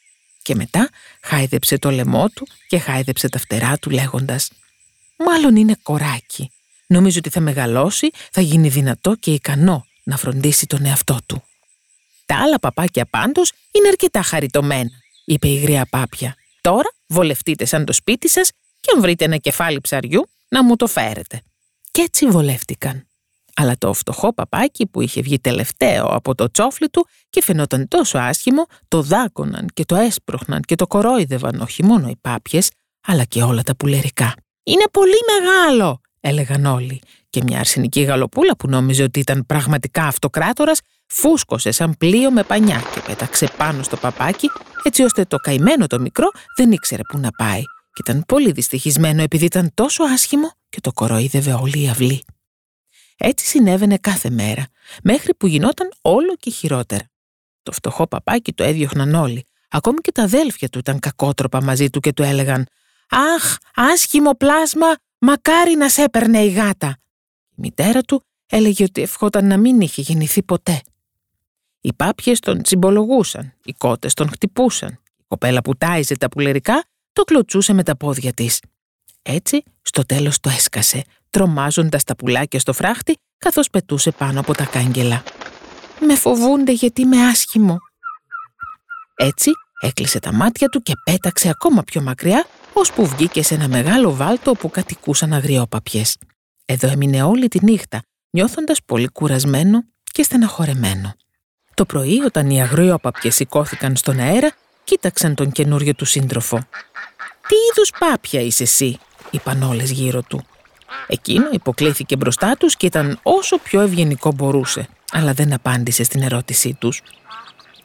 Και 0.42 0.54
μετά 0.54 0.88
χάιδεψε 1.22 1.78
το 1.78 1.90
λαιμό 1.90 2.28
του 2.28 2.46
και 2.68 2.78
χάιδεψε 2.78 3.28
τα 3.28 3.38
φτερά 3.38 3.78
του 3.78 3.90
λέγοντας 3.90 4.50
«Μάλλον 5.16 5.56
είναι 5.56 5.76
κοράκι. 5.82 6.50
Νομίζω 6.86 7.18
ότι 7.18 7.30
θα 7.30 7.40
μεγαλώσει, 7.40 8.10
θα 8.30 8.40
γίνει 8.40 8.68
δυνατό 8.68 9.14
και 9.14 9.32
ικανό 9.32 9.86
να 10.02 10.16
φροντίσει 10.16 10.66
τον 10.66 10.84
εαυτό 10.84 11.18
του». 11.26 11.42
«Τα 12.32 12.38
άλλα 12.38 12.58
παπάκια 12.58 13.06
πάντως 13.10 13.52
είναι 13.72 13.88
αρκετά 13.88 14.22
χαριτωμένα», 14.22 14.90
είπε 15.24 15.48
η 15.48 15.54
γρία 15.56 15.86
πάπια. 15.90 16.34
«Τώρα 16.60 16.92
βολευτείτε 17.06 17.64
σαν 17.64 17.84
το 17.84 17.92
σπίτι 17.92 18.28
σας 18.28 18.50
και 18.80 18.92
αν 18.94 19.00
βρείτε 19.00 19.24
ένα 19.24 19.36
κεφάλι 19.36 19.80
ψαριού 19.80 20.30
να 20.48 20.64
μου 20.64 20.76
το 20.76 20.86
φέρετε». 20.86 21.40
Κι 21.90 22.00
έτσι 22.00 22.26
βολεύτηκαν. 22.26 23.06
Αλλά 23.56 23.74
το 23.78 23.92
φτωχό 23.92 24.34
παπάκι 24.34 24.86
που 24.86 25.00
είχε 25.00 25.20
βγει 25.20 25.38
τελευταίο 25.38 26.04
από 26.04 26.34
το 26.34 26.50
τσόφλι 26.50 26.88
του 26.88 27.06
και 27.30 27.42
φαινόταν 27.42 27.88
τόσο 27.88 28.18
άσχημο, 28.18 28.66
το 28.88 29.02
δάκωναν 29.02 29.68
και 29.74 29.84
το 29.84 29.96
έσπροχναν 29.96 30.60
και 30.60 30.74
το 30.74 30.86
κορόιδευαν 30.86 31.60
όχι 31.60 31.84
μόνο 31.84 32.08
οι 32.08 32.16
πάπιες, 32.20 32.70
αλλά 33.06 33.24
και 33.24 33.42
όλα 33.42 33.62
τα 33.62 33.76
πουλερικά. 33.76 34.34
«Είναι 34.62 34.84
πολύ 34.90 35.16
μεγάλο», 35.32 36.00
έλεγαν 36.20 36.64
όλοι. 36.64 37.00
Και 37.30 37.42
μια 37.42 37.58
αρσενική 37.58 38.00
γαλοπούλα 38.00 38.56
που 38.56 38.68
νόμιζε 38.68 39.02
ότι 39.02 39.20
ήταν 39.20 39.46
πραγματικά 39.46 40.04
αυτοκράτορας, 40.04 40.80
φούσκωσε 41.12 41.70
σαν 41.70 41.94
πλοίο 41.98 42.30
με 42.30 42.42
πανιά 42.42 42.82
και 42.94 43.00
πέταξε 43.00 43.48
πάνω 43.56 43.82
στο 43.82 43.96
παπάκι, 43.96 44.50
έτσι 44.82 45.02
ώστε 45.02 45.24
το 45.24 45.36
καημένο 45.36 45.86
το 45.86 46.00
μικρό 46.00 46.30
δεν 46.56 46.72
ήξερε 46.72 47.02
πού 47.08 47.18
να 47.18 47.30
πάει. 47.30 47.62
Και 47.92 48.02
ήταν 48.10 48.24
πολύ 48.26 48.52
δυστυχισμένο 48.52 49.22
επειδή 49.22 49.44
ήταν 49.44 49.70
τόσο 49.74 50.04
άσχημο 50.04 50.52
και 50.68 50.80
το 50.80 50.92
κοροϊδεύε 50.92 51.52
όλη 51.52 51.82
η 51.82 51.88
αυλή. 51.88 52.24
Έτσι 53.16 53.46
συνέβαινε 53.46 53.96
κάθε 53.96 54.30
μέρα, 54.30 54.66
μέχρι 55.02 55.34
που 55.34 55.46
γινόταν 55.46 55.88
όλο 56.00 56.36
και 56.38 56.50
χειρότερα. 56.50 57.04
Το 57.62 57.72
φτωχό 57.72 58.06
παπάκι 58.06 58.52
το 58.52 58.64
έδιωχναν 58.64 59.14
όλοι. 59.14 59.44
Ακόμη 59.68 59.98
και 59.98 60.12
τα 60.12 60.22
αδέλφια 60.22 60.68
του 60.68 60.78
ήταν 60.78 60.98
κακότροπα 60.98 61.62
μαζί 61.62 61.90
του 61.90 62.00
και 62.00 62.12
του 62.12 62.22
έλεγαν 62.22 62.66
«Αχ, 63.08 63.56
άσχημο 63.74 64.34
πλάσμα, 64.34 64.86
μακάρι 65.18 65.74
να 65.74 65.88
σε 65.88 66.02
έπαιρνε 66.02 66.38
η 66.38 66.48
γάτα». 66.48 66.96
Η 67.50 67.54
μητέρα 67.56 68.00
του 68.00 68.22
έλεγε 68.46 68.84
ότι 68.84 69.02
ευχόταν 69.02 69.46
να 69.46 69.56
μην 69.56 69.80
είχε 69.80 70.00
γεννηθεί 70.02 70.42
ποτέ. 70.42 70.82
Οι 71.84 71.92
πάπιες 71.92 72.40
τον 72.40 72.62
τσιμπολογούσαν, 72.62 73.52
οι 73.64 73.72
κότες 73.72 74.14
τον 74.14 74.28
χτυπούσαν. 74.28 74.88
Η 75.16 75.24
κοπέλα 75.26 75.60
που 75.62 75.76
τάιζε 75.76 76.16
τα 76.16 76.28
πουλερικά 76.28 76.84
το 77.12 77.22
κλωτσούσε 77.22 77.72
με 77.72 77.82
τα 77.82 77.96
πόδια 77.96 78.32
της. 78.32 78.60
Έτσι, 79.22 79.62
στο 79.82 80.02
τέλος 80.06 80.40
το 80.40 80.50
έσκασε, 80.50 81.04
τρομάζοντας 81.30 82.04
τα 82.04 82.16
πουλάκια 82.16 82.60
στο 82.60 82.72
φράχτη 82.72 83.16
καθώς 83.38 83.70
πετούσε 83.70 84.10
πάνω 84.10 84.40
από 84.40 84.54
τα 84.54 84.64
κάγκελα. 84.64 85.22
«Με 86.00 86.14
φοβούνται 86.14 86.72
γιατί 86.72 87.00
είμαι 87.00 87.26
άσχημο». 87.26 87.78
Έτσι 89.16 89.50
έκλεισε 89.80 90.18
τα 90.18 90.32
μάτια 90.32 90.68
του 90.68 90.82
και 90.82 90.92
πέταξε 91.04 91.48
ακόμα 91.48 91.82
πιο 91.82 92.02
μακριά 92.02 92.46
ώσπου 92.72 93.06
βγήκε 93.06 93.42
σε 93.42 93.54
ένα 93.54 93.68
μεγάλο 93.68 94.14
βάλτο 94.14 94.50
όπου 94.50 94.70
κατοικούσαν 94.70 95.32
αγριόπαπιες. 95.32 96.16
Εδώ 96.64 96.88
έμεινε 96.88 97.22
όλη 97.22 97.48
τη 97.48 97.64
νύχτα, 97.64 98.02
νιώθοντας 98.30 98.82
πολύ 98.84 99.08
κουρασμένο 99.08 99.84
και 100.04 100.22
στεναχωρεμένο. 100.22 101.14
Το 101.74 101.84
πρωί 101.84 102.20
όταν 102.20 102.50
οι 102.50 102.62
αγριόπαπιες 102.62 103.34
σηκώθηκαν 103.34 103.96
στον 103.96 104.18
αέρα, 104.18 104.52
κοίταξαν 104.84 105.34
τον 105.34 105.52
καινούριο 105.52 105.94
του 105.94 106.04
σύντροφο. 106.04 106.56
«Τι 107.48 107.54
είδους 107.70 107.90
πάπια 107.98 108.40
είσαι 108.40 108.62
εσύ», 108.62 108.98
είπαν 109.30 109.62
όλες 109.62 109.90
γύρω 109.90 110.22
του. 110.22 110.44
Εκείνο 111.06 111.48
υποκλήθηκε 111.52 112.16
μπροστά 112.16 112.56
τους 112.56 112.76
και 112.76 112.86
ήταν 112.86 113.18
όσο 113.22 113.58
πιο 113.58 113.80
ευγενικό 113.80 114.32
μπορούσε, 114.32 114.88
αλλά 115.12 115.32
δεν 115.32 115.52
απάντησε 115.52 116.04
στην 116.04 116.22
ερώτησή 116.22 116.76
τους. 116.78 117.02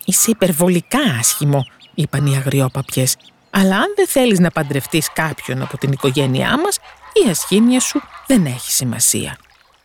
«Είσαι 0.05 0.31
υπερβολικά 0.31 0.99
άσχημο», 1.19 1.65
είπαν 1.95 2.25
οι 2.25 2.35
αγριόπαπιες, 2.35 3.17
«αλλά 3.49 3.75
αν 3.75 3.93
δεν 3.95 4.07
θέλεις 4.07 4.39
να 4.39 4.49
παντρευτείς 4.49 5.13
κάποιον 5.13 5.61
από 5.61 5.77
την 5.77 5.91
οικογένειά 5.91 6.59
μας, 6.59 6.77
η 7.25 7.29
ασχήμια 7.29 7.79
σου 7.79 8.01
δεν 8.27 8.45
έχει 8.45 8.71
σημασία». 8.71 9.37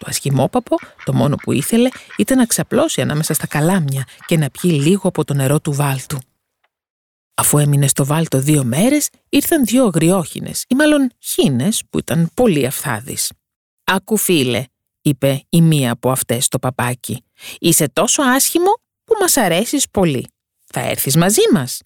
Το 0.02 0.08
ασχημόπαπο 0.10 0.76
το 1.04 1.12
μόνο 1.12 1.36
που 1.36 1.52
ήθελε 1.52 1.88
ήταν 2.18 2.38
να 2.38 2.46
ξαπλώσει 2.46 3.00
ανάμεσα 3.00 3.34
στα 3.34 3.46
καλάμια 3.46 4.06
και 4.26 4.36
να 4.36 4.50
πιει 4.50 4.78
λίγο 4.82 5.08
από 5.08 5.24
το 5.24 5.34
νερό 5.34 5.60
του 5.60 5.72
βάλτου. 5.72 6.18
Αφού 7.34 7.58
έμεινε 7.58 7.86
στο 7.86 8.04
βάλτο 8.04 8.40
δύο 8.40 8.64
μέρες, 8.64 9.08
ήρθαν 9.28 9.64
δύο 9.64 9.84
αγριόχινες, 9.84 10.64
ή 10.68 10.74
μάλλον 10.74 11.10
χίνες 11.18 11.82
που 11.90 11.98
ήταν 11.98 12.30
πολύ 12.34 12.66
αφθάδεις. 12.66 13.32
«Άκου 13.84 14.16
φίλε», 14.16 14.64
είπε 15.02 15.44
η 15.48 15.62
μία 15.62 15.92
από 15.92 16.10
αυτές 16.10 16.48
το 16.48 16.58
παπάκι, 16.58 17.24
«είσαι 17.58 17.88
τόσο 17.88 18.22
άσχημο 18.22 18.80
που 19.04 19.14
μας 19.20 19.36
αρέσεις 19.36 19.90
πολύ. 19.90 20.26
Θα 20.64 20.80
έρθεις 20.80 21.16
μαζί 21.16 21.42
μας». 21.52 21.80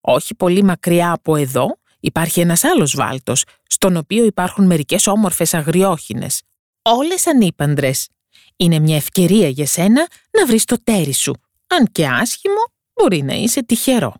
Όχι 0.00 0.34
πολύ 0.34 0.62
μακριά 0.62 1.12
από 1.12 1.36
εδώ 1.36 1.76
υπάρχει 2.00 2.40
ένας 2.40 2.64
άλλος 2.64 2.94
βάλτος, 2.96 3.44
στον 3.66 3.96
οποίο 3.96 4.24
υπάρχουν 4.24 4.66
μερικές 4.66 5.06
όμορφες 5.06 5.54
αγριόχινες. 5.54 6.42
Όλες 6.82 7.26
ανήπαντρες. 7.26 8.08
Είναι 8.56 8.78
μια 8.78 8.96
ευκαιρία 8.96 9.48
για 9.48 9.66
σένα 9.66 10.08
να 10.38 10.46
βρεις 10.46 10.64
το 10.64 10.82
τέρι 10.84 11.12
σου. 11.12 11.32
Αν 11.66 11.86
και 11.92 12.06
άσχημο, 12.06 12.72
μπορεί 12.94 13.22
να 13.22 13.34
είσαι 13.34 13.62
τυχερό. 13.64 14.14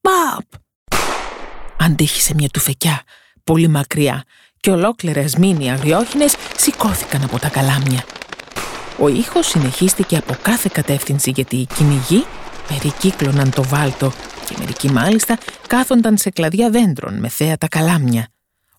«Παπ!» 0.00 0.44
Αντίχησε 1.78 2.34
μια 2.34 2.48
τουφεκιά, 2.48 3.02
πολύ 3.44 3.68
μακριά, 3.68 4.24
και 4.60 4.70
ολόκληρες 4.70 5.36
μήνυ 5.36 5.70
αγριόχινες 5.70 6.34
σηκώθηκαν 6.56 7.22
από 7.22 7.38
τα 7.38 7.48
καλάμια. 7.48 8.04
Ο 8.98 9.08
ήχος 9.08 9.46
συνεχίστηκε 9.46 10.16
από 10.16 10.36
κάθε 10.42 10.70
κατεύθυνση 10.72 11.30
γιατί 11.30 11.56
οι 11.56 11.66
κυνηγοί 11.74 12.24
περικύκλωναν 12.68 13.50
το 13.50 13.62
βάλτο 13.62 14.12
και 14.48 14.54
μερικοί 14.58 14.90
μάλιστα 14.90 15.38
κάθονταν 15.66 16.16
σε 16.16 16.30
κλαδιά 16.30 16.70
δέντρων 16.70 17.18
με 17.18 17.28
θέα 17.28 17.56
τα 17.56 17.68
καλάμια. 17.68 18.28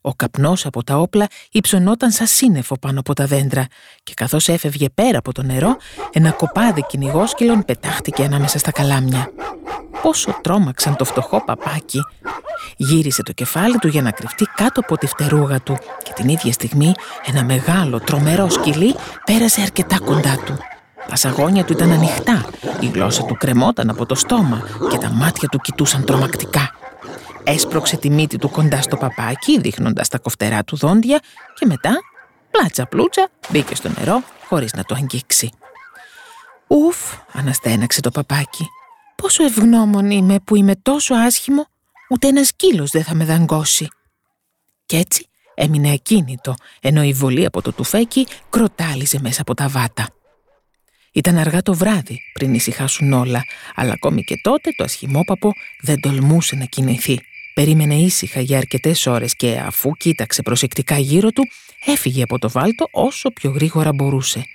Ο 0.01 0.13
καπνός 0.13 0.65
από 0.65 0.83
τα 0.83 0.97
όπλα 0.97 1.27
υψωνόταν 1.51 2.11
σαν 2.11 2.27
σύννεφο 2.27 2.77
πάνω 2.79 2.99
από 2.99 3.13
τα 3.13 3.25
δέντρα 3.25 3.65
και 4.03 4.13
καθώς 4.15 4.47
έφευγε 4.47 4.89
πέρα 4.89 5.17
από 5.17 5.31
το 5.31 5.43
νερό, 5.43 5.77
ένα 6.11 6.31
κοπάδι 6.31 6.85
κυνηγόσκυλων 6.87 7.65
πετάχτηκε 7.65 8.23
ανάμεσα 8.23 8.57
στα 8.57 8.71
καλάμια. 8.71 9.31
Πόσο 10.01 10.37
τρόμαξαν 10.41 10.95
το 10.95 11.05
φτωχό 11.05 11.43
παπάκι. 11.45 11.99
Γύρισε 12.77 13.23
το 13.23 13.31
κεφάλι 13.31 13.77
του 13.77 13.87
για 13.87 14.01
να 14.01 14.11
κρυφτεί 14.11 14.45
κάτω 14.55 14.79
από 14.79 14.97
τη 14.97 15.07
φτερούγα 15.07 15.61
του 15.61 15.77
και 16.03 16.11
την 16.15 16.29
ίδια 16.29 16.51
στιγμή 16.51 16.93
ένα 17.25 17.43
μεγάλο 17.43 17.99
τρομερό 17.99 18.49
σκυλί 18.49 18.95
πέρασε 19.25 19.61
αρκετά 19.61 19.99
κοντά 19.99 20.37
του. 20.45 20.57
Τα 21.09 21.15
σαγόνια 21.15 21.63
του 21.63 21.73
ήταν 21.73 21.91
ανοιχτά, 21.91 22.45
η 22.79 22.85
γλώσσα 22.85 23.23
του 23.23 23.35
κρεμόταν 23.35 23.89
από 23.89 24.05
το 24.05 24.15
στόμα 24.15 24.61
και 24.89 24.97
τα 24.97 25.09
μάτια 25.09 25.47
του 25.47 25.57
κοιτούσαν 25.57 26.05
τρομακτικά. 26.05 26.71
Έσπρωξε 27.47 27.97
τη 27.97 28.09
μύτη 28.09 28.37
του 28.37 28.49
κοντά 28.49 28.81
στο 28.81 28.97
παπάκι, 28.97 29.59
δείχνοντας 29.59 30.07
τα 30.07 30.19
κοφτερά 30.19 30.63
του 30.63 30.75
δόντια 30.75 31.19
και 31.53 31.65
μετά, 31.65 31.99
πλάτσα 32.51 32.85
πλούτσα, 32.85 33.29
μπήκε 33.49 33.75
στο 33.75 33.89
νερό 33.97 34.23
χωρίς 34.47 34.73
να 34.73 34.83
το 34.83 34.95
αγγίξει. 34.95 35.51
Ουφ, 36.67 36.97
αναστέναξε 37.31 38.01
το 38.01 38.11
παπάκι. 38.11 38.65
Πόσο 39.15 39.43
ευγνώμων 39.43 40.11
είμαι 40.11 40.39
που 40.39 40.55
είμαι 40.55 40.75
τόσο 40.75 41.13
άσχημο, 41.13 41.65
ούτε 42.09 42.27
ένας 42.27 42.47
σκύλος 42.47 42.89
δεν 42.91 43.03
θα 43.03 43.15
με 43.15 43.25
δαγκώσει. 43.25 43.87
Κι 44.85 44.95
έτσι 44.95 45.27
έμεινε 45.55 45.91
ακίνητο, 45.91 46.55
ενώ 46.81 47.03
η 47.03 47.13
βολή 47.13 47.45
από 47.45 47.61
το 47.61 47.73
τουφέκι 47.73 48.27
κροτάλιζε 48.49 49.19
μέσα 49.21 49.41
από 49.41 49.53
τα 49.53 49.67
βάτα. 49.67 50.09
Ήταν 51.11 51.37
αργά 51.37 51.61
το 51.61 51.73
βράδυ 51.73 52.19
πριν 52.33 52.53
ησυχάσουν 52.53 53.13
όλα, 53.13 53.43
αλλά 53.75 53.93
ακόμη 53.93 54.23
και 54.23 54.39
τότε 54.41 54.71
το 54.77 54.83
ασχημόπαπο 54.83 55.51
δεν 55.81 55.99
τολμούσε 55.99 56.55
να 56.55 56.65
κινηθεί. 56.65 57.21
Περίμενε 57.57 57.95
ήσυχα 57.95 58.41
για 58.41 58.57
αρκετές 58.57 59.05
ώρες 59.05 59.35
και 59.35 59.61
αφού 59.65 59.91
κοίταξε 59.91 60.41
προσεκτικά 60.41 60.97
γύρω 60.97 61.31
του, 61.31 61.43
έφυγε 61.85 62.23
από 62.23 62.39
το 62.39 62.49
βάλτο 62.49 62.87
όσο 62.91 63.31
πιο 63.31 63.51
γρήγορα 63.51 63.93
μπορούσε. 63.93 64.45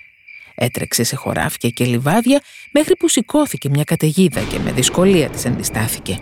Έτρεξε 0.55 1.03
σε 1.03 1.15
χωράφια 1.15 1.69
και 1.69 1.85
λιβάδια 1.85 2.41
μέχρι 2.71 2.95
που 2.95 3.07
σηκώθηκε 3.09 3.69
μια 3.69 3.83
καταιγίδα 3.83 4.41
και 4.41 4.59
με 4.59 4.71
δυσκολία 4.71 5.29
της 5.29 5.45
αντιστάθηκε. 5.45 6.17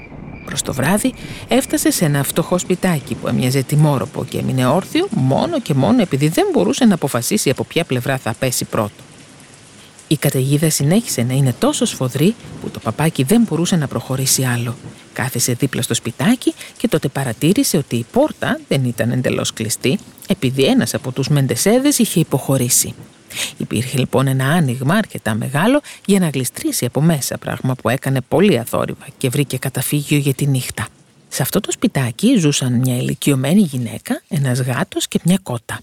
Προς 0.46 0.62
το 0.62 0.74
βράδυ 0.74 1.14
έφτασε 1.48 1.92
σε 1.92 2.06
ένα 2.06 2.24
φτωχό 2.24 2.58
σπιτάκι 2.58 3.16
που 3.16 3.28
έμοιαζε 3.28 3.64
τιμόροπο 3.64 4.26
και 4.26 4.38
έμεινε 4.38 4.66
όρθιο 4.66 5.08
μόνο 5.12 5.62
και 5.62 5.74
μόνο 5.74 6.02
επειδή 6.02 6.28
δεν 6.28 6.48
μπορούσε 6.54 6.86
να 6.86 6.94
αποφασίσει 6.94 7.50
από 7.50 7.64
ποια 7.64 7.84
πλευρά 7.84 8.18
θα 8.18 8.36
πέσει 8.40 8.66
πρώτο. 8.66 9.11
Η 10.12 10.18
καταιγίδα 10.18 10.70
συνέχισε 10.70 11.24
να 11.24 11.34
είναι 11.34 11.54
τόσο 11.60 11.86
σφοδρή 11.86 12.36
που 12.62 12.70
το 12.70 12.80
παπάκι 12.80 13.24
δεν 13.24 13.42
μπορούσε 13.42 13.76
να 13.76 13.88
προχωρήσει 13.88 14.44
άλλο. 14.44 14.76
Κάθισε 15.14 15.54
δίπλα 15.54 15.82
στο 15.82 15.94
σπιτάκι 15.94 16.54
και 16.78 16.88
τότε 16.88 17.08
παρατήρησε 17.08 17.78
ότι 17.78 17.96
η 17.96 18.06
πόρτα 18.12 18.60
δεν 18.68 18.86
ήταν 18.86 19.12
εντελώς 19.12 19.54
κλειστή 19.54 20.00
επειδή 20.28 20.64
ένας 20.64 20.94
από 20.94 21.12
τους 21.12 21.28
μεντεσέδες 21.28 21.98
είχε 21.98 22.20
υποχωρήσει. 22.20 22.94
Υπήρχε 23.58 23.98
λοιπόν 23.98 24.28
ένα 24.28 24.46
άνοιγμα 24.46 24.96
αρκετά 24.96 25.36
μεγάλο 25.36 25.82
για 26.06 26.20
να 26.20 26.30
γλιστρήσει 26.30 26.86
από 26.86 27.02
μέσα, 27.02 27.38
πράγμα 27.38 27.76
που 27.76 27.90
έκανε 27.90 28.22
πολύ 28.22 28.60
αθόρυβα 28.60 29.08
και 29.18 29.30
βρήκε 29.30 29.58
καταφύγιο 29.58 30.18
για 30.18 30.34
τη 30.34 30.46
νύχτα. 30.46 30.88
Σε 31.28 31.42
αυτό 31.42 31.60
το 31.60 31.72
σπιτάκι 31.72 32.38
ζούσαν 32.38 32.74
μια 32.74 32.96
ηλικιωμένη 32.96 33.62
γυναίκα, 33.62 34.22
ένας 34.28 34.62
γάτος 34.62 35.08
και 35.08 35.20
μια 35.24 35.40
κότα. 35.44 35.80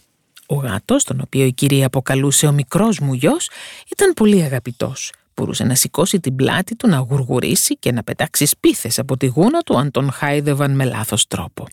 Ο 0.51 0.55
γάτος, 0.55 1.05
τον 1.05 1.21
οποίο 1.21 1.45
η 1.45 1.53
κυρία 1.53 1.87
αποκαλούσε 1.87 2.47
ο 2.47 2.53
μικρός 2.53 2.99
μου 2.99 3.13
γιος, 3.13 3.51
ήταν 3.91 4.15
πολύ 4.15 4.43
αγαπητός. 4.43 5.13
Μπορούσε 5.35 5.65
να 5.65 5.75
σηκώσει 5.75 6.21
την 6.21 6.37
πλάτη 6.37 6.77
του, 6.77 6.89
να 6.89 6.99
γουργουρήσει 6.99 7.77
και 7.77 7.93
να 7.93 8.03
πετάξει 8.03 8.47
σπίθες 8.47 8.99
από 8.99 9.17
τη 9.17 9.27
γούνα 9.27 9.61
του 9.61 9.79
αν 9.79 9.91
τον 9.91 10.11
χάιδευαν 10.13 10.75
με 10.75 10.85
λάθος 10.85 11.27
τρόπο. 11.27 11.67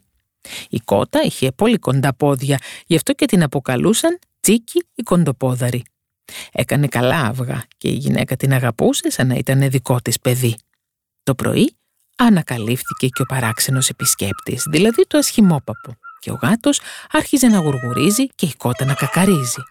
Η 0.70 0.80
κότα 0.80 1.22
είχε 1.24 1.52
πολύ 1.52 1.78
κοντά 1.78 2.14
πόδια, 2.14 2.60
γι' 2.86 2.96
αυτό 2.96 3.14
και 3.14 3.26
την 3.26 3.44
αποκαλούσαν 3.44 4.20
Τσίκι 4.40 4.86
η 4.96 5.04
κοντοπόδαρη. 5.04 5.84
Έκανε 6.52 6.88
καλά 6.88 7.20
αυγά 7.20 7.64
και 7.78 7.88
η 7.88 7.96
γυναίκα 7.96 8.36
την 8.36 8.54
αγαπούσε 8.54 9.10
σαν 9.10 9.28
να 9.28 9.36
ήταν 9.36 9.70
δικό 9.70 10.02
της 10.02 10.20
παιδί. 10.20 10.56
Το 11.24 11.36
πρωί 11.36 11.76
ανακαλύφθηκε 12.18 13.08
και 13.08 13.22
ο 13.22 13.26
παράξενος 13.26 13.90
επισκέπτης, 13.90 14.64
δηλαδή 14.70 15.08
το 15.08 15.18
ασχημόπαπο 15.18 15.98
και 16.26 16.32
ο 16.32 16.40
γάτος 16.42 16.80
άρχιζε 17.12 17.48
να 17.48 17.58
γουργουρίζει 17.58 18.28
και 18.28 18.46
η 18.46 18.54
κότα 18.58 18.86
να 18.86 18.94
κακαρίζει. 18.94 19.64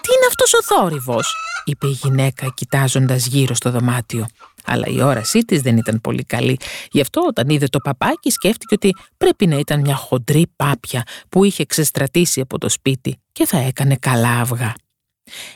«Τι 0.00 0.12
είναι 0.14 0.26
αυτός 0.28 0.54
ο 0.54 0.62
θόρυβος» 0.62 1.34
είπε 1.64 1.86
η 1.86 1.90
γυναίκα 1.90 2.52
κοιτάζοντας 2.54 3.26
γύρω 3.26 3.54
στο 3.54 3.70
δωμάτιο. 3.70 4.26
Αλλά 4.64 4.86
η 4.86 5.02
όρασή 5.02 5.40
της 5.40 5.62
δεν 5.62 5.76
ήταν 5.76 6.00
πολύ 6.00 6.24
καλή. 6.24 6.58
Γι' 6.90 7.00
αυτό 7.00 7.20
όταν 7.28 7.48
είδε 7.48 7.66
το 7.66 7.78
παπάκι 7.78 8.30
σκέφτηκε 8.30 8.74
ότι 8.74 8.96
πρέπει 9.16 9.46
να 9.46 9.58
ήταν 9.58 9.80
μια 9.80 9.94
χοντρή 9.94 10.46
πάπια 10.56 11.02
που 11.28 11.44
είχε 11.44 11.64
ξεστρατήσει 11.64 12.40
από 12.40 12.58
το 12.58 12.68
σπίτι 12.68 13.20
και 13.32 13.46
θα 13.46 13.58
έκανε 13.58 13.96
καλά 13.96 14.40
αυγά. 14.40 14.74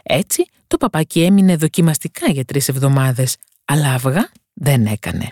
Έτσι 0.03 0.45
το 0.67 0.77
παπάκι 0.77 1.23
έμεινε 1.23 1.57
δοκιμαστικά 1.57 2.31
για 2.31 2.45
τρεις 2.45 2.69
εβδομάδες, 2.69 3.37
αλλά 3.65 3.95
αυγά 3.95 4.31
δεν 4.53 4.87
έκανε. 4.87 5.29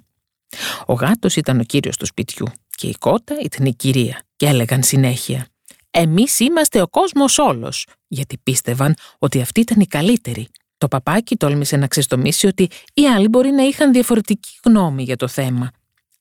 Ο 0.86 0.92
γάτος 0.92 1.36
ήταν 1.36 1.60
ο 1.60 1.62
κύριος 1.62 1.96
του 1.96 2.06
σπιτιού 2.06 2.46
και 2.80 2.86
η 2.86 2.94
κότα 2.98 3.36
ήταν 3.42 3.66
η 3.66 3.74
κυρία 3.74 4.22
και 4.36 4.46
έλεγαν 4.46 4.82
συνέχεια 4.82 5.46
«Εμείς 5.90 6.40
είμαστε 6.40 6.80
ο 6.80 6.88
κόσμος 6.88 7.38
όλος», 7.38 7.86
γιατί 8.08 8.38
πίστευαν 8.38 8.94
ότι 9.18 9.40
αυτή 9.40 9.60
ήταν 9.60 9.80
η 9.80 9.86
καλύτερη. 9.86 10.48
Το 10.78 10.88
παπάκι 10.88 11.36
τόλμησε 11.36 11.76
να 11.76 11.86
ξεστομίσει 11.86 12.46
ότι 12.46 12.68
οι 12.94 13.06
άλλοι 13.06 13.28
μπορεί 13.28 13.50
να 13.50 13.62
είχαν 13.62 13.92
διαφορετική 13.92 14.50
γνώμη 14.64 15.02
για 15.02 15.16
το 15.16 15.28
θέμα. 15.28 15.70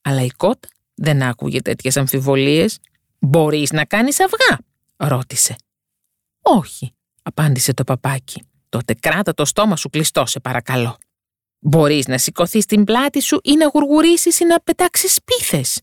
Αλλά 0.01 0.21
η 0.21 0.29
κότα 0.29 0.67
δεν 0.93 1.21
άκουγε 1.21 1.61
τέτοιες 1.61 1.97
αμφιβολίες. 1.97 2.79
«Μπορείς 3.19 3.71
να 3.71 3.85
κάνεις 3.85 4.17
αυγά», 4.19 4.59
ρώτησε. 4.95 5.55
«Όχι», 6.41 6.93
απάντησε 7.21 7.73
το 7.73 7.83
παπάκι. 7.83 8.43
«Τότε 8.69 8.93
κράτα 8.93 9.33
το 9.33 9.45
στόμα 9.45 9.75
σου 9.75 9.89
κλειστό, 9.89 10.25
σε 10.25 10.39
παρακαλώ». 10.39 10.97
«Μπορείς 11.59 12.07
να 12.07 12.17
σηκωθείς 12.17 12.65
την 12.65 12.83
πλάτη 12.83 13.21
σου 13.21 13.39
ή 13.43 13.55
να 13.55 13.67
γουργουρίσεις 13.67 14.39
ή 14.39 14.45
να 14.45 14.59
πετάξεις 14.59 15.13
σπίθες», 15.13 15.79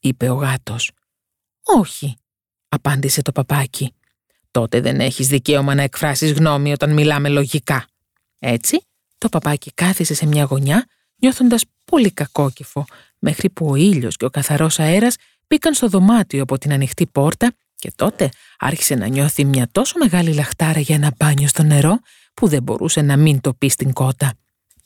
είπε 0.00 0.28
ο 0.28 0.34
γάτος. 0.34 0.90
«Όχι», 1.62 2.16
απάντησε 2.68 3.22
το 3.22 3.32
παπάκι. 3.32 3.94
«Τότε 4.50 4.80
δεν 4.80 5.00
έχεις 5.00 5.28
δικαίωμα 5.28 5.74
να 5.74 5.82
εκφράσεις 5.82 6.32
γνώμη 6.32 6.72
όταν 6.72 6.92
μιλάμε 6.92 7.28
λογικά». 7.28 7.86
Έτσι, 8.38 8.86
το 9.18 9.28
παπάκι 9.28 9.72
κάθισε 9.74 10.14
σε 10.14 10.26
μια 10.26 10.44
γωνιά, 10.44 10.86
νιώθοντας 11.16 11.64
πολύ 11.84 12.10
κακόκεφο, 12.10 12.84
μέχρι 13.18 13.50
που 13.50 13.66
ο 13.70 13.74
ήλιος 13.74 14.16
και 14.16 14.24
ο 14.24 14.30
καθαρός 14.30 14.78
αέρας 14.78 15.16
μπήκαν 15.48 15.74
στο 15.74 15.88
δωμάτιο 15.88 16.42
από 16.42 16.58
την 16.58 16.72
ανοιχτή 16.72 17.06
πόρτα 17.06 17.52
και 17.74 17.92
τότε 17.96 18.28
άρχισε 18.58 18.94
να 18.94 19.06
νιώθει 19.06 19.44
μια 19.44 19.68
τόσο 19.72 19.98
μεγάλη 19.98 20.34
λαχτάρα 20.34 20.80
για 20.80 20.94
ένα 20.94 21.12
μπάνιο 21.16 21.48
στο 21.48 21.62
νερό 21.62 21.98
που 22.34 22.48
δεν 22.48 22.62
μπορούσε 22.62 23.02
να 23.02 23.16
μην 23.16 23.40
το 23.40 23.54
πει 23.54 23.68
στην 23.68 23.92
κότα. 23.92 24.34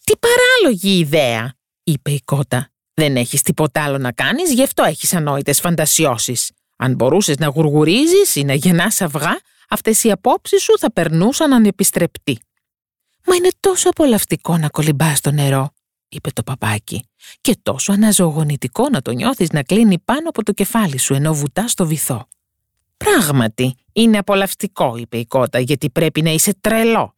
«Τι 0.05 0.13
παράλογη 0.17 0.99
ιδέα», 0.99 1.55
είπε 1.85 2.11
η 2.11 2.21
κότα. 2.25 2.74
«Δεν 2.95 3.17
έχεις 3.17 3.43
τίποτα 3.43 3.85
άλλο 3.85 3.99
να 3.99 4.13
κάνεις, 4.13 4.53
γι' 4.53 4.63
αυτό 4.63 4.83
έχεις 4.83 5.15
ανόητες 5.15 5.61
φαντασιώσεις. 5.61 6.51
Αν 6.77 6.95
μπορούσες 6.95 7.37
να 7.37 7.47
γουργουρίζεις 7.47 8.35
ή 8.35 8.45
να 8.45 8.55
γεννάς 8.55 9.01
αυγά, 9.01 9.41
αυτές 9.69 10.05
οι 10.05 10.11
απόψεις 10.11 10.63
σου 10.63 10.79
θα 10.79 10.93
περνούσαν 10.93 11.53
ανεπιστρεπτοί». 11.53 12.39
«Μα 13.27 13.35
είναι 13.35 13.51
τόσο 13.61 13.89
απολαυτικό 13.89 14.57
να 14.57 14.69
κολυμπάς 14.69 15.19
στο 15.19 15.31
νερό», 15.31 15.71
είπε 16.09 16.31
το 16.31 16.43
παπάκι, 16.43 17.09
«και 17.41 17.57
τόσο 17.63 17.93
αναζωογονητικό 17.93 18.89
να 18.89 19.03
το 19.03 19.11
νιώθεις 19.11 19.51
να 19.51 19.63
κλείνει 19.63 19.99
πάνω 19.99 20.29
από 20.29 20.43
το 20.43 20.53
κεφάλι 20.53 20.99
σου 20.99 21.15
ενώ 21.15 21.35
βουτάς 21.35 21.71
στο 21.71 21.87
βυθό». 21.87 22.29
«Πράγματι, 22.97 23.77
είναι 23.93 24.19
απολαυστικό», 24.19 24.97
είπε 24.97 25.19
η 25.19 25.27
κότα, 25.27 25.59
«γιατί 25.59 25.91
πρέπει 25.91 26.23
να 26.23 26.31
είσαι 26.31 26.55
τρελό. 26.61 27.13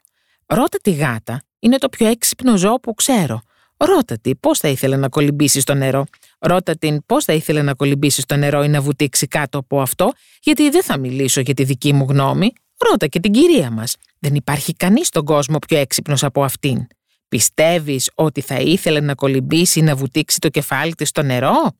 Ρώτα 0.46 0.78
τη 0.82 0.90
γάτα, 0.90 1.42
είναι 1.58 1.78
το 1.78 1.88
πιο 1.88 2.06
έξυπνο 2.06 2.56
ζώο 2.56 2.80
που 2.80 2.94
ξέρω. 2.94 3.40
Ρώτα 3.76 4.18
τη 4.18 4.34
πώς 4.36 4.58
θα 4.58 4.68
ήθελε 4.68 4.96
να 4.96 5.08
κολυμπήσει 5.08 5.60
στο 5.60 5.74
νερό. 5.74 6.04
Ρώτα 6.38 6.76
την 6.76 7.06
πώς 7.06 7.24
θα 7.24 7.32
ήθελε 7.32 7.62
να 7.62 7.74
κολυμπήσει 7.74 8.20
στο 8.20 8.36
νερό 8.36 8.62
ή 8.64 8.68
να 8.68 8.80
βουτήξει 8.80 9.26
κάτω 9.26 9.58
από 9.58 9.80
αυτό, 9.80 10.12
γιατί 10.40 10.70
δεν 10.70 10.82
θα 10.82 10.98
μιλήσω 10.98 11.40
για 11.40 11.54
τη 11.54 11.64
δική 11.64 11.92
μου 11.92 12.06
γνώμη. 12.08 12.52
Ρώτα 12.78 13.06
και 13.06 13.20
την 13.20 13.32
κυρία 13.32 13.70
μας. 13.70 13.96
Δεν 14.18 14.34
υπάρχει 14.34 14.72
κανείς 14.72 15.06
στον 15.06 15.24
κόσμο 15.24 15.58
πιο 15.58 15.78
έξυπνος 15.78 16.24
από 16.24 16.44
αυτήν. 16.44 16.86
Πιστεύεις 17.28 18.10
ότι 18.14 18.40
θα 18.40 18.60
ήθελε 18.60 19.00
να 19.00 19.14
κολυμπήσει 19.14 19.78
ή 19.78 19.82
να 19.82 19.96
βουτήξει 19.96 20.38
το 20.38 20.48
κεφάλι 20.48 20.94
της 20.94 21.08
στο 21.08 21.22
νερό; 21.22 21.76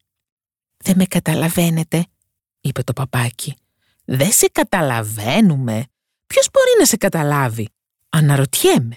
«Δεν 0.84 0.94
με 0.96 1.04
καταλαβαίνετε», 1.04 2.06
είπε 2.60 2.82
το 2.82 2.92
παπάκι. 2.92 3.56
«Δεν 4.04 4.32
σε 4.32 4.48
καταλαβαίνουμε. 4.52 5.84
Ποιος 6.26 6.48
μπορεί 6.52 6.70
να 6.78 6.84
σε 6.84 6.96
καταλάβει» 6.96 7.68
Αναρωτιέμαι. 8.08 8.96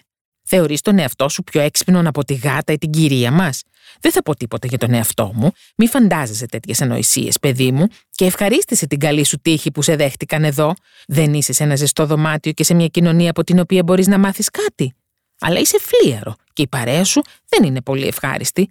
Θεωρείς 0.52 0.82
τον 0.82 1.00
εαυτό 1.00 1.30
σου 1.30 1.44
πιο 1.44 1.62
έξυπνον 1.62 2.08
από 2.08 2.26
τη 2.26 2.34
γάτα 2.34 2.74
ή 2.74 2.78
την 2.78 2.90
κυρία 2.90 3.32
μας; 3.32 3.64
Δεν 4.00 4.12
θα 4.12 4.22
πω 4.22 4.36
τίποτα 4.36 4.68
για 4.68 4.78
τον 4.78 4.94
εαυτό 4.94 5.32
μου. 5.36 5.52
Μη 5.76 5.88
φαντάζεσαι 5.88 6.46
τέτοιες 6.46 6.82
ανοησίες, 6.82 7.40
παιδί 7.40 7.72
μου, 7.72 7.88
και 8.12 8.26
ευχαρίστησε 8.26 8.88
την 8.88 9.00
καλή 9.00 9.26
σου 9.26 9.40
τύχη 9.42 9.72
που 9.72 9.82
σε 9.82 9.96
δέχτηκαν 9.96 10.44
εδώ. 10.44 10.74
Δεν 11.08 11.34
είσαι 11.34 11.54
σε 11.54 11.64
ένα 11.64 11.76
ζεστό 11.76 12.06
δωμάτιο 12.06 12.52
και 12.52 12.64
σε 12.64 12.74
μια 12.74 12.88
κοινωνία 12.88 13.30
από 13.30 13.44
την 13.44 13.60
οποία 13.60 13.84
μπορείς 13.84 14.08
να 14.08 14.18
μάθεις 14.18 14.50
κάτι. 14.50 14.94
Αλλά 15.40 15.60
είσαι 15.60 15.78
φλίαρο 15.80 16.36
και 16.54 16.62
η 16.62 16.68
παρέα 16.68 17.04
σου 17.04 17.22
δεν 17.48 17.64
είναι 17.64 17.82
πολύ 17.82 18.08
ευχάριστη. 18.08 18.70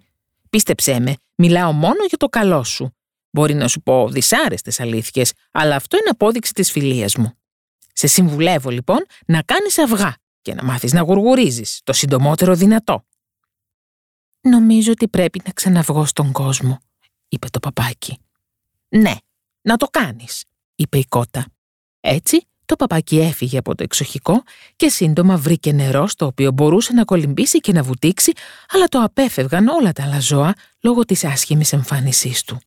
Πίστεψέ 0.50 1.00
με, 1.00 1.16
μιλάω 1.34 1.72
μόνο 1.72 2.04
για 2.08 2.16
το 2.18 2.26
καλό 2.26 2.64
σου. 2.64 2.96
Μπορεί 3.30 3.54
να 3.54 3.68
σου 3.68 3.80
πω 3.80 4.08
δυσάρεστες 4.08 4.80
αλήθειες, 4.80 5.32
αλλά 5.50 5.76
αυτό 5.76 5.96
είναι 5.96 6.08
απόδειξη 6.10 6.52
της 6.52 6.70
φιλίας 6.70 7.16
μου. 7.16 7.32
Σε 7.92 8.06
συμβουλεύω 8.06 8.70
λοιπόν 8.70 9.06
να 9.26 9.42
κάνεις 9.42 9.78
αυγά 9.78 10.16
και 10.42 10.54
να 10.54 10.64
μάθεις 10.64 10.92
να 10.92 11.00
γουργουρίζεις 11.00 11.80
το 11.84 11.92
συντομότερο 11.92 12.54
δυνατό. 12.54 13.04
«Νομίζω 14.40 14.92
ότι 14.92 15.08
πρέπει 15.08 15.40
να 15.44 15.52
ξαναβγώ 15.52 16.04
στον 16.04 16.32
κόσμο», 16.32 16.78
είπε 17.28 17.48
το 17.48 17.60
παπάκι. 17.60 18.18
«Ναι, 18.88 19.14
να 19.60 19.76
το 19.76 19.86
κάνεις», 19.86 20.44
είπε 20.74 20.98
η 20.98 21.04
κότα. 21.04 21.46
Έτσι, 22.00 22.46
το 22.64 22.76
παπάκι 22.76 23.18
έφυγε 23.18 23.58
από 23.58 23.74
το 23.74 23.82
εξοχικό 23.82 24.42
και 24.76 24.88
σύντομα 24.88 25.36
βρήκε 25.36 25.72
νερό 25.72 26.06
στο 26.06 26.26
οποίο 26.26 26.52
μπορούσε 26.52 26.92
να 26.92 27.04
κολυμπήσει 27.04 27.58
και 27.58 27.72
να 27.72 27.82
βουτήξει, 27.82 28.32
αλλά 28.68 28.86
το 28.86 29.02
απέφευγαν 29.02 29.68
όλα 29.68 29.92
τα 29.92 30.02
άλλα 30.02 30.20
ζώα 30.20 30.54
λόγω 30.80 31.04
της 31.04 31.24
άσχημης 31.24 31.72
εμφάνισής 31.72 32.42
του. 32.42 32.60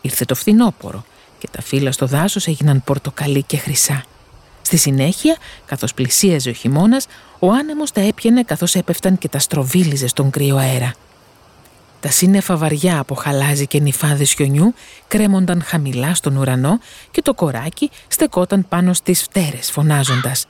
ήρθε 0.00 0.24
το 0.24 0.34
φθινόπορο 0.34 1.04
και 1.38 1.48
τα 1.50 1.62
φύλλα 1.62 1.92
στο 1.92 2.06
δάσος 2.06 2.46
έγιναν 2.46 2.82
πορτοκαλί 2.84 3.42
και 3.42 3.56
χρυσά. 3.56 4.04
Στη 4.68 4.76
συνέχεια, 4.76 5.36
καθώς 5.66 5.94
πλησίαζε 5.94 6.50
ο 6.50 6.52
χειμώνας, 6.52 7.06
ο 7.38 7.52
άνεμος 7.52 7.90
τα 7.90 8.00
έπιανε 8.00 8.42
καθώς 8.42 8.74
έπεφταν 8.74 9.18
και 9.18 9.28
τα 9.28 9.38
στροβίλιζε 9.38 10.06
στον 10.06 10.30
κρύο 10.30 10.56
αέρα. 10.56 10.94
Τα 12.00 12.10
σύννεφα 12.10 12.56
βαριά 12.56 12.98
από 12.98 13.14
χαλάζι 13.14 13.66
και 13.66 13.80
νυφάδες 13.80 14.32
χιονιού 14.32 14.74
κρέμονταν 15.08 15.62
χαμηλά 15.62 16.14
στον 16.14 16.36
ουρανό 16.36 16.80
και 17.10 17.22
το 17.22 17.34
κοράκι 17.34 17.90
στεκόταν 18.08 18.68
πάνω 18.68 18.92
στις 18.92 19.22
φτέρες 19.22 19.70
φωνάζοντας. 19.70 20.46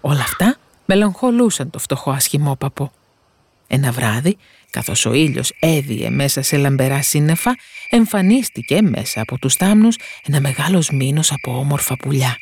Όλα 0.00 0.20
αυτά 0.20 0.56
μελαγχολούσαν 0.84 1.70
το 1.70 1.78
φτωχό 1.78 2.10
ασχημόπαπο. 2.10 2.92
Ένα 3.66 3.92
βράδυ, 3.92 4.36
καθώς 4.70 5.06
ο 5.06 5.12
ήλιος 5.12 5.52
έδιε 5.58 6.10
μέσα 6.10 6.42
σε 6.42 6.56
λαμπερά 6.56 7.02
σύννεφα, 7.02 7.56
εμφανίστηκε 7.90 8.82
μέσα 8.82 9.20
από 9.20 9.38
τους 9.38 9.54
θάμνους 9.54 9.96
ένα 10.26 10.40
μεγάλος 10.40 10.90
μήνος 10.90 11.32
από 11.32 11.58
όμορφα 11.58 11.96
πουλιά. 11.96 12.36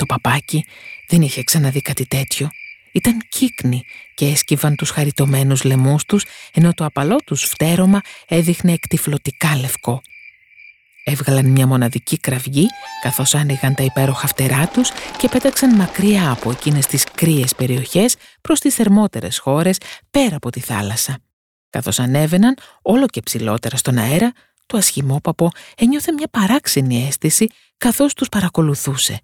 Το 0.00 0.06
παπάκι 0.06 0.64
δεν 1.08 1.22
είχε 1.22 1.42
ξαναδεί 1.42 1.80
κάτι 1.80 2.06
τέτοιο. 2.06 2.48
Ήταν 2.92 3.18
κύκνοι 3.28 3.82
και 4.14 4.26
έσκυβαν 4.26 4.76
τους 4.76 4.90
χαριτωμένους 4.90 5.64
λαιμούς 5.64 6.04
τους, 6.04 6.24
ενώ 6.52 6.74
το 6.74 6.84
απαλό 6.84 7.16
τους 7.16 7.42
φτέρωμα 7.42 8.00
έδειχνε 8.28 8.72
εκτιφλωτικά 8.72 9.56
λευκό. 9.56 10.02
Έβγαλαν 11.04 11.46
μια 11.46 11.66
μοναδική 11.66 12.18
κραυγή 12.18 12.66
καθώς 13.02 13.34
άνοιγαν 13.34 13.74
τα 13.74 13.82
υπέροχα 13.82 14.26
φτερά 14.26 14.68
τους 14.68 14.90
και 15.16 15.28
πέταξαν 15.28 15.74
μακριά 15.74 16.30
από 16.30 16.50
εκείνες 16.50 16.86
τις 16.86 17.04
κρύες 17.04 17.54
περιοχές 17.54 18.16
προς 18.40 18.60
τις 18.60 18.74
θερμότερες 18.74 19.38
χώρες 19.38 19.78
πέρα 20.10 20.36
από 20.36 20.50
τη 20.50 20.60
θάλασσα. 20.60 21.18
Καθώς 21.70 21.98
ανέβαιναν 21.98 22.56
όλο 22.82 23.06
και 23.06 23.20
ψηλότερα 23.20 23.76
στον 23.76 23.98
αέρα, 23.98 24.32
το 24.66 24.76
ασχημόπαπο 24.76 25.50
ένιωθε 25.76 26.12
μια 26.12 26.28
παράξενη 26.30 27.06
αίσθηση 27.06 27.46
καθώς 27.76 28.14
τους 28.14 28.28
παρακολουθούσε. 28.28 29.20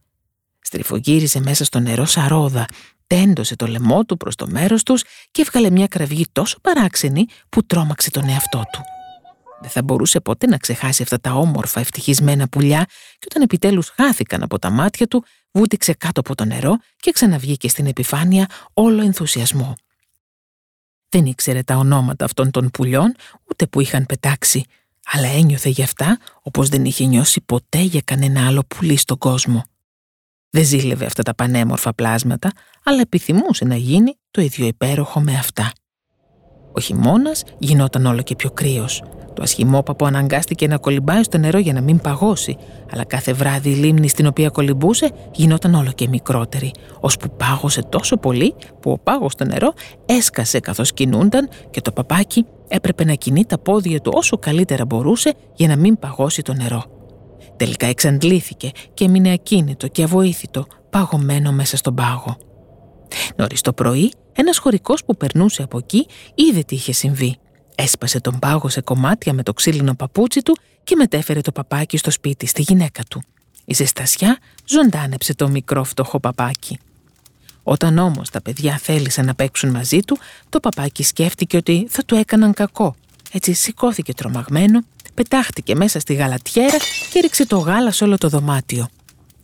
Στριφογύριζε 0.67 1.41
μέσα 1.41 1.65
στο 1.65 1.81
νερό 1.81 2.05
σαρόδα, 2.05 2.67
τέντωσε 3.07 3.57
το 3.57 3.67
λαιμό 3.67 4.05
του 4.05 4.17
προς 4.17 4.35
το 4.35 4.47
μέρος 4.49 4.83
τους 4.83 5.05
και 5.31 5.43
έβγαλε 5.43 5.71
μια 5.71 5.87
κραυγή 5.87 6.27
τόσο 6.33 6.59
παράξενη 6.61 7.27
που 7.49 7.67
τρόμαξε 7.67 8.11
τον 8.11 8.29
εαυτό 8.29 8.63
του. 8.73 8.81
Δεν 9.61 9.71
θα 9.71 9.83
μπορούσε 9.83 10.21
ποτέ 10.21 10.47
να 10.47 10.57
ξεχάσει 10.57 11.03
αυτά 11.03 11.21
τα 11.21 11.33
όμορφα 11.33 11.81
ευτυχισμένα 11.81 12.49
πουλιά 12.49 12.85
και 13.19 13.27
όταν 13.31 13.43
επιτέλους 13.43 13.89
χάθηκαν 13.89 14.43
από 14.43 14.59
τα 14.59 14.71
μάτια 14.71 15.07
του, 15.07 15.25
βούτυξε 15.53 15.93
κάτω 15.93 16.21
από 16.21 16.35
το 16.35 16.45
νερό 16.45 16.77
και 16.97 17.11
ξαναβγήκε 17.11 17.69
στην 17.69 17.87
επιφάνεια 17.87 18.49
όλο 18.73 19.03
ενθουσιασμό. 19.03 19.75
Δεν 21.09 21.27
ήξερε 21.27 21.63
τα 21.63 21.77
ονόματα 21.77 22.25
αυτών 22.25 22.51
των 22.51 22.71
πουλιών, 22.71 23.15
ούτε 23.51 23.67
που 23.67 23.81
είχαν 23.81 24.07
πετάξει, 24.07 24.65
αλλά 25.13 25.29
ένιωθε 25.29 25.69
γι' 25.69 25.83
αυτά 25.83 26.19
όπως 26.43 26.69
δεν 26.69 26.85
είχε 26.85 27.05
νιώσει 27.05 27.41
ποτέ 27.41 27.81
για 27.81 28.01
κανένα 28.05 28.47
άλλο 28.47 28.63
πουλί 28.69 28.97
στον 28.97 29.19
κόσμο. 29.19 29.65
Δεν 30.57 30.65
ζήλευε 30.65 31.05
αυτά 31.05 31.23
τα 31.23 31.35
πανέμορφα 31.35 31.95
πλάσματα, 31.95 32.51
αλλά 32.85 33.01
επιθυμούσε 33.01 33.65
να 33.65 33.77
γίνει 33.77 34.19
το 34.31 34.41
ίδιο 34.41 34.67
υπέροχο 34.67 35.21
με 35.21 35.35
αυτά. 35.35 35.73
Ο 36.73 36.81
χειμώνας 36.81 37.43
γινόταν 37.59 38.07
όλο 38.07 38.23
και 38.23 38.37
πιο 38.37 38.51
κρύος. 38.51 39.03
Το 39.35 39.43
ασχημόπαπο 39.43 40.05
αναγκάστηκε 40.07 40.67
να 40.67 40.77
κολυμπάει 40.77 41.23
στο 41.23 41.39
νερό 41.39 41.59
για 41.59 41.73
να 41.73 41.81
μην 41.81 41.99
παγώσει, 41.99 42.57
αλλά 42.93 43.05
κάθε 43.05 43.33
βράδυ 43.33 43.71
η 43.71 43.75
λίμνη 43.75 44.09
στην 44.09 44.27
οποία 44.27 44.49
κολυμπούσε 44.49 45.11
γινόταν 45.33 45.75
όλο 45.75 45.93
και 45.93 46.09
μικρότερη, 46.09 46.73
ώσπου 47.01 47.37
πάγωσε 47.37 47.83
τόσο 47.83 48.17
πολύ 48.17 48.55
που 48.81 48.91
ο 48.91 48.99
πάγος 48.99 49.33
στο 49.33 49.45
νερό 49.45 49.73
έσκασε 50.07 50.61
καθώς 50.61 50.93
κινούνταν 50.93 51.49
και 51.71 51.81
το 51.81 51.93
παπάκι 51.93 52.47
έπρεπε 52.69 53.05
να 53.05 53.15
κινεί 53.15 53.45
τα 53.45 53.59
πόδια 53.59 54.01
του 54.01 54.13
όσο 54.15 54.39
καλύτερα 54.39 54.85
μπορούσε 54.85 55.35
για 55.55 55.69
να 55.69 55.77
μην 55.77 55.99
παγώσει 55.99 56.43
το 56.43 56.53
νερό. 56.55 56.96
Τελικά 57.57 57.87
εξαντλήθηκε 57.87 58.71
και 58.95 59.05
έμεινε 59.05 59.33
ακίνητο 59.33 59.89
και 59.89 60.03
αβοήθητο, 60.03 60.67
παγωμένο 60.91 61.53
μέσα 61.53 61.77
στον 61.77 61.95
πάγο. 61.95 62.37
Νωρίς 63.37 63.61
το 63.61 63.73
πρωί, 63.73 64.13
ένας 64.33 64.59
χωρικός 64.59 65.05
που 65.05 65.17
περνούσε 65.17 65.63
από 65.63 65.79
εκεί 65.79 66.07
είδε 66.35 66.61
τι 66.61 66.75
είχε 66.75 66.93
συμβεί. 66.93 67.37
Έσπασε 67.75 68.21
τον 68.21 68.39
πάγο 68.39 68.69
σε 68.69 68.81
κομμάτια 68.81 69.33
με 69.33 69.43
το 69.43 69.53
ξύλινο 69.53 69.95
παπούτσι 69.95 70.43
του 70.43 70.57
και 70.85 70.97
μετέφερε 70.97 71.41
το 71.41 71.53
παπάκι 71.53 71.97
στο 71.97 72.11
σπίτι 72.11 72.47
στη 72.47 72.63
γυναίκα 72.63 73.03
του. 73.11 73.23
Η 73.65 73.75
ζεστασιά 73.75 74.39
ζωντάνεψε 74.65 75.35
το 75.35 75.49
μικρό 75.49 75.85
φτωχό 75.85 76.21
παπάκι. 76.21 76.79
Όταν 77.63 77.99
όμως 77.99 78.31
τα 78.31 78.43
παιδιά 78.43 78.79
θέλησαν 78.79 79.25
να 79.25 79.35
παίξουν 79.35 79.71
μαζί 79.71 80.01
του, 80.01 80.19
το 80.49 80.61
παπάκι 80.61 81.03
σκέφτηκε 81.03 81.57
ότι 81.57 81.87
θα 81.91 82.05
του 82.05 82.15
έκαναν 82.15 82.53
κακό. 82.53 82.95
Έτσι 83.33 83.53
σηκώθηκε 83.53 84.15
τρομαγμένο 84.15 84.81
πετάχτηκε 85.17 85.75
μέσα 85.75 86.01
στη 86.01 86.15
γαλατιέρα 86.15 86.77
και 87.11 87.21
ρίξε 87.21 87.47
το 87.47 87.59
γάλα 87.59 87.91
σε 87.91 88.05
όλο 88.05 88.19
το 88.19 88.29
δωμάτιο. 88.29 88.89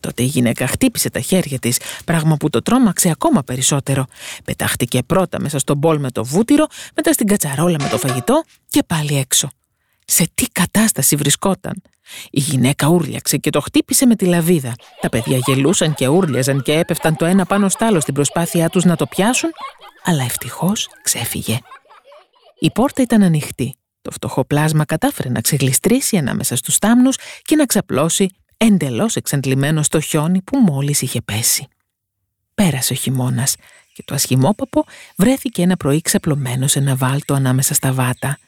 Τότε 0.00 0.22
η 0.22 0.26
γυναίκα 0.26 0.66
χτύπησε 0.66 1.10
τα 1.10 1.20
χέρια 1.20 1.58
της, 1.58 1.78
πράγμα 2.04 2.36
που 2.36 2.50
το 2.50 2.62
τρόμαξε 2.62 3.10
ακόμα 3.10 3.42
περισσότερο. 3.42 4.06
Πετάχτηκε 4.44 5.02
πρώτα 5.02 5.40
μέσα 5.40 5.58
στον 5.58 5.76
μπολ 5.76 5.98
με 5.98 6.10
το 6.10 6.24
βούτυρο, 6.24 6.66
μετά 6.94 7.12
στην 7.12 7.26
κατσαρόλα 7.26 7.76
με 7.82 7.88
το 7.88 7.98
φαγητό 7.98 8.42
και 8.68 8.82
πάλι 8.86 9.18
έξω. 9.18 9.48
Σε 10.04 10.28
τι 10.34 10.44
κατάσταση 10.52 11.16
βρισκόταν; 11.16 11.82
Η 12.30 12.40
γυναίκα 12.40 12.86
ούρλιαξε 12.86 13.36
και 13.36 13.50
το 13.50 13.60
χτύπησε 13.60 14.06
με 14.06 14.16
τη 14.16 14.24
λαβίδα. 14.24 14.74
Τα 15.00 15.08
παιδιά 15.08 15.38
γελούσαν 15.46 15.94
και 15.94 16.08
ούρλιαζαν 16.08 16.62
και 16.62 16.72
έπεφταν 16.72 17.16
το 17.16 17.24
ένα 17.24 17.46
πάνω 17.46 17.68
στ' 17.68 17.82
άλλο 17.82 18.00
στην 18.00 18.14
προσπάθειά 18.14 18.68
τους 18.68 18.84
να 18.84 18.96
το 18.96 19.06
πιάσουν, 19.06 19.50
αλλά 20.04 20.24
ευτυχώς 20.24 20.88
ξέφυγε. 21.02 21.58
Η 22.58 22.70
πόρτα 22.70 23.02
ήταν 23.02 23.22
ανοιχτή 23.22 23.76
το 24.02 24.10
φτωχό 24.10 24.44
πλάσμα 24.44 24.84
κατάφερε 24.84 25.28
να 25.28 25.40
ξεγλιστρήσει 25.40 26.16
ανάμεσα 26.16 26.56
στους 26.56 26.78
τάμνους 26.78 27.16
και 27.42 27.56
να 27.56 27.66
ξαπλώσει 27.66 28.28
εντελώς 28.56 29.16
εξαντλημένο 29.16 29.82
στο 29.82 30.00
χιόνι 30.00 30.42
που 30.42 30.58
μόλις 30.58 31.02
είχε 31.02 31.20
πέσει. 31.20 31.66
Πέρασε 32.54 32.92
ο 32.92 32.96
χειμώνας 32.96 33.56
και 33.92 34.02
το 34.06 34.14
ασχημόπαπο 34.14 34.84
βρέθηκε 35.16 35.62
ένα 35.62 35.76
πρωί 35.76 36.00
ξαπλωμένο 36.00 36.66
σε 36.66 36.78
ένα 36.78 36.96
βάλτο 36.96 37.34
ανάμεσα 37.34 37.74
στα 37.74 37.92
βάτα. 37.92 38.38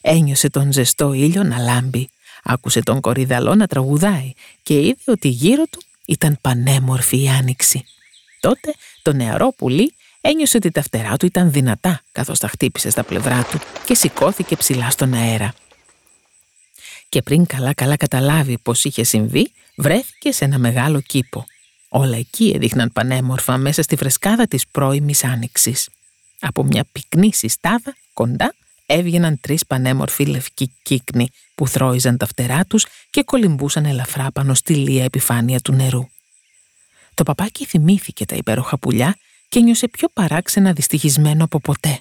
Ένιωσε 0.00 0.50
τον 0.50 0.72
ζεστό 0.72 1.12
ήλιο 1.12 1.42
να 1.42 1.58
λάμπει, 1.58 2.08
άκουσε 2.44 2.80
τον 2.80 3.00
κορυδαλό 3.00 3.54
να 3.54 3.66
τραγουδάει 3.66 4.32
και 4.62 4.80
είδε 4.80 5.02
ότι 5.06 5.28
γύρω 5.28 5.62
του 5.70 5.82
ήταν 6.04 6.38
πανέμορφη 6.40 7.22
η 7.22 7.28
άνοιξη. 7.28 7.84
Τότε 8.40 8.74
το 9.02 9.12
νεαρό 9.12 9.52
πουλί 9.56 9.94
Ένιωσε 10.26 10.56
ότι 10.56 10.70
τα 10.70 10.82
φτερά 10.82 11.16
του 11.16 11.26
ήταν 11.26 11.52
δυνατά 11.52 12.02
καθώς 12.12 12.38
τα 12.38 12.48
χτύπησε 12.48 12.90
στα 12.90 13.02
πλευρά 13.02 13.44
του 13.44 13.58
και 13.84 13.94
σηκώθηκε 13.94 14.56
ψηλά 14.56 14.90
στον 14.90 15.14
αέρα. 15.14 15.54
Και 17.08 17.22
πριν 17.22 17.46
καλά-καλά 17.46 17.96
καταλάβει 17.96 18.58
πως 18.58 18.84
είχε 18.84 19.02
συμβεί, 19.04 19.52
βρέθηκε 19.76 20.32
σε 20.32 20.44
ένα 20.44 20.58
μεγάλο 20.58 21.00
κήπο. 21.00 21.46
Όλα 21.88 22.16
εκεί 22.16 22.52
έδειχναν 22.54 22.92
πανέμορφα 22.92 23.56
μέσα 23.56 23.82
στη 23.82 23.96
φρεσκάδα 23.96 24.46
της 24.46 24.66
πρώιμης 24.66 25.24
άνοιξης. 25.24 25.88
Από 26.40 26.62
μια 26.64 26.84
πυκνή 26.92 27.32
συστάδα, 27.32 27.96
κοντά, 28.12 28.54
έβγαιναν 28.86 29.40
τρεις 29.40 29.66
πανέμορφοι 29.66 30.26
λευκοί 30.26 30.72
κύκνοι 30.82 31.28
που 31.54 31.68
θρώιζαν 31.68 32.16
τα 32.16 32.26
φτερά 32.26 32.64
τους 32.64 32.86
και 33.10 33.22
κολυμπούσαν 33.22 33.84
ελαφρά 33.84 34.30
πάνω 34.32 34.54
στη 34.54 34.74
λία 34.74 35.04
επιφάνεια 35.04 35.60
του 35.60 35.72
νερού. 35.72 36.06
Το 37.14 37.22
παπάκι 37.22 37.64
θυμήθηκε 37.64 38.26
τα 38.26 38.36
υπέροχα 38.36 38.78
πουλιά 38.78 39.16
και 39.54 39.60
νιώσε 39.60 39.88
πιο 39.88 40.08
παράξενα 40.08 40.72
δυστυχισμένο 40.72 41.44
από 41.44 41.60
ποτέ. 41.60 42.00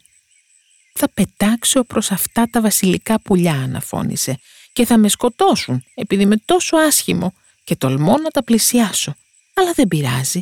«Θα 0.94 1.10
πετάξω 1.14 1.84
προς 1.84 2.12
αυτά 2.12 2.48
τα 2.50 2.62
βασιλικά 2.62 3.20
πουλιά», 3.20 3.54
αναφώνησε, 3.54 4.40
«και 4.74 4.86
θα 4.86 4.98
με 4.98 5.08
σκοτώσουν 5.08 5.84
επειδή 5.96 6.22
είμαι 6.22 6.38
τόσο 6.46 6.78
άσχημο 6.78 7.34
και 7.64 7.76
τολμώ 7.76 8.18
να 8.18 8.30
τα 8.30 8.44
πλησιάσω. 8.44 9.16
Αλλά 9.54 9.72
δεν 9.72 9.88
πειράζει. 9.88 10.42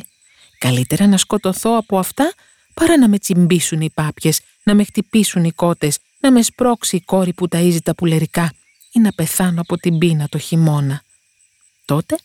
Καλύτερα 0.58 1.06
να 1.06 1.16
σκοτωθώ 1.16 1.76
από 1.76 1.98
αυτά 1.98 2.32
παρά 2.74 2.98
να 2.98 3.08
με 3.08 3.18
τσιμπήσουν 3.18 3.80
οι 3.80 3.90
πάπιες, 3.90 4.40
να 4.62 4.74
με 4.74 4.84
χτυπήσουν 4.84 5.44
οι 5.44 5.52
κότες, 5.52 5.98
να 6.20 6.30
με 6.30 6.42
σπρώξει 6.42 6.96
η 6.96 7.00
κόρη 7.00 7.32
που 7.32 7.46
ταΐζει 7.50 7.82
τα 7.84 7.94
πουλερικά 7.94 8.52
ή 8.92 9.00
να 9.00 9.12
πεθάνω 9.12 9.60
από 9.60 9.76
την 9.76 9.98
πείνα 9.98 10.28
το 10.28 10.38
χειμώνα». 10.38 11.02
Τότε 11.84 12.16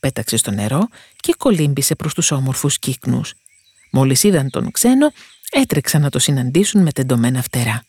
πέταξε 0.00 0.36
στο 0.36 0.50
νερό 0.50 0.88
και 1.16 1.34
κολύμπησε 1.38 1.94
προς 1.94 2.14
τους 2.14 2.30
όμορφους 2.30 2.78
κύκνους. 2.78 3.34
Μόλις 3.94 4.22
είδαν 4.22 4.50
τον 4.50 4.70
ξένο, 4.70 5.12
έτρεξαν 5.50 6.00
να 6.00 6.10
το 6.10 6.18
συναντήσουν 6.18 6.82
με 6.82 6.92
τεντωμένα 6.92 7.42
φτερά. 7.42 7.84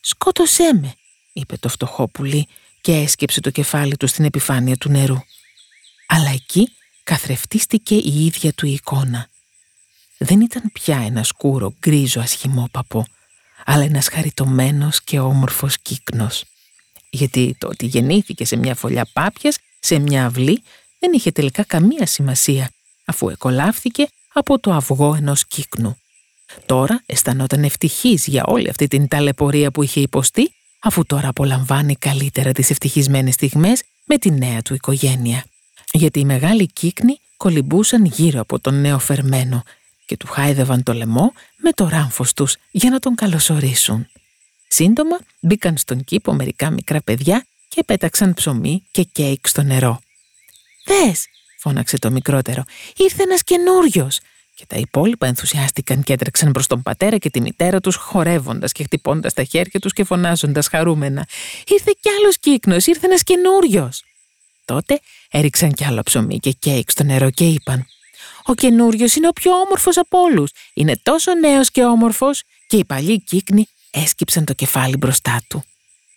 «Σκότωσέ 0.00 0.74
με», 0.74 0.94
είπε 1.32 1.56
το 1.56 1.68
φτωχό 1.68 2.08
πουλί 2.08 2.46
και 2.80 2.92
έσκυψε 2.92 3.40
το 3.40 3.50
κεφάλι 3.50 3.96
του 3.96 4.06
στην 4.06 4.24
επιφάνεια 4.24 4.76
του 4.76 4.90
νερού. 4.90 5.18
Αλλά 6.06 6.30
εκεί 6.30 6.68
καθρεφτίστηκε 7.04 7.94
η 7.94 8.24
ίδια 8.24 8.52
του 8.52 8.66
εικόνα. 8.66 9.28
Δεν 10.18 10.40
ήταν 10.40 10.70
πια 10.72 10.96
ένα 10.96 11.22
σκούρο 11.22 11.74
γκρίζο 11.78 12.20
ασχημόπαπο, 12.20 13.06
αλλά 13.64 13.84
ένας 13.84 14.08
χαριτωμένος 14.08 15.02
και 15.02 15.18
όμορφος 15.18 15.78
κύκνος. 15.82 16.44
Γιατί 17.10 17.56
το 17.58 17.66
ότι 17.68 17.86
γεννήθηκε 17.86 18.44
σε 18.44 18.56
μια 18.56 18.74
φωλιά 18.74 19.08
πάπιας, 19.12 19.58
σε 19.78 19.98
μια 19.98 20.26
αυλή, 20.26 20.62
δεν 20.98 21.12
είχε 21.12 21.32
τελικά 21.32 21.64
καμία 21.64 22.06
σημασία, 22.06 22.70
αφού 23.04 23.28
εκολάφθηκε 23.28 24.08
από 24.34 24.58
το 24.58 24.72
αυγό 24.72 25.14
ενός 25.14 25.46
κύκνου. 25.46 25.98
Τώρα 26.66 27.02
αισθανόταν 27.06 27.64
ευτυχής 27.64 28.26
για 28.26 28.44
όλη 28.46 28.68
αυτή 28.68 28.86
την 28.88 29.08
ταλαιπωρία 29.08 29.70
που 29.70 29.82
είχε 29.82 30.00
υποστεί, 30.00 30.54
αφού 30.80 31.06
τώρα 31.06 31.28
απολαμβάνει 31.28 31.96
καλύτερα 31.96 32.52
τις 32.52 32.70
ευτυχισμένες 32.70 33.34
στιγμές 33.34 33.82
με 34.04 34.18
τη 34.18 34.30
νέα 34.30 34.62
του 34.62 34.74
οικογένεια. 34.74 35.44
Γιατί 35.92 36.18
οι 36.20 36.24
μεγάλοι 36.24 36.66
κύκνοι 36.66 37.18
κολυμπούσαν 37.36 38.04
γύρω 38.04 38.40
από 38.40 38.60
τον 38.60 38.80
νέο 38.80 38.98
φερμένο 38.98 39.62
και 40.06 40.16
του 40.16 40.26
χάιδευαν 40.26 40.82
το 40.82 40.92
λαιμό 40.92 41.32
με 41.56 41.72
το 41.72 41.88
ράμφος 41.88 42.32
τους 42.32 42.56
για 42.70 42.90
να 42.90 42.98
τον 42.98 43.14
καλωσορίσουν. 43.14 44.06
Σύντομα 44.68 45.18
μπήκαν 45.40 45.76
στον 45.76 46.04
κήπο 46.04 46.32
μερικά 46.32 46.70
μικρά 46.70 47.02
παιδιά 47.02 47.46
και 47.68 47.84
πέταξαν 47.84 48.34
ψωμί 48.34 48.82
και 48.90 49.02
κέικ 49.02 49.48
στο 49.48 49.62
νερό. 49.62 50.00
«Δες», 50.84 51.26
φώναξε 51.64 51.98
το 51.98 52.10
μικρότερο, 52.10 52.62
«ήρθε 52.96 53.22
ένας 53.22 53.42
καινούριος. 53.42 54.20
Και 54.54 54.64
τα 54.66 54.76
υπόλοιπα 54.76 55.26
ενθουσιάστηκαν 55.26 56.02
και 56.02 56.12
έτρεξαν 56.12 56.52
προς 56.52 56.66
τον 56.66 56.82
πατέρα 56.82 57.18
και 57.18 57.30
τη 57.30 57.40
μητέρα 57.40 57.80
τους 57.80 57.96
χορεύοντας 57.96 58.72
και 58.72 58.82
χτυπώντας 58.82 59.32
τα 59.32 59.44
χέρια 59.44 59.80
τους 59.80 59.92
και 59.92 60.04
φωνάζοντας 60.04 60.68
χαρούμενα 60.68 61.26
«Ήρθε 61.66 61.92
κι 62.00 62.08
άλλος 62.18 62.38
κύκνος, 62.38 62.86
ήρθε 62.86 63.06
ένας 63.06 63.22
καινούριος. 63.22 64.02
Τότε 64.64 65.00
έριξαν 65.30 65.72
κι 65.72 65.84
άλλο 65.84 66.02
ψωμί 66.02 66.38
και 66.38 66.50
κέικ 66.50 66.90
στο 66.90 67.02
νερό 67.04 67.30
και 67.30 67.44
είπαν 67.44 67.86
«Ο 68.44 68.54
καινούριος 68.54 69.14
είναι 69.14 69.28
ο 69.28 69.32
πιο 69.32 69.52
όμορφος 69.52 69.96
από 69.96 70.18
όλους. 70.18 70.50
Είναι 70.74 70.96
τόσο 71.02 71.34
νέος 71.34 71.70
και 71.70 71.84
όμορφος» 71.84 72.42
και 72.66 72.76
οι 72.76 72.84
παλιοί 72.84 73.20
κύκνοι 73.20 73.66
έσκυψαν 73.90 74.44
το 74.44 74.52
κεφάλι 74.52 74.96
μπροστά 74.96 75.40
του. 75.48 75.64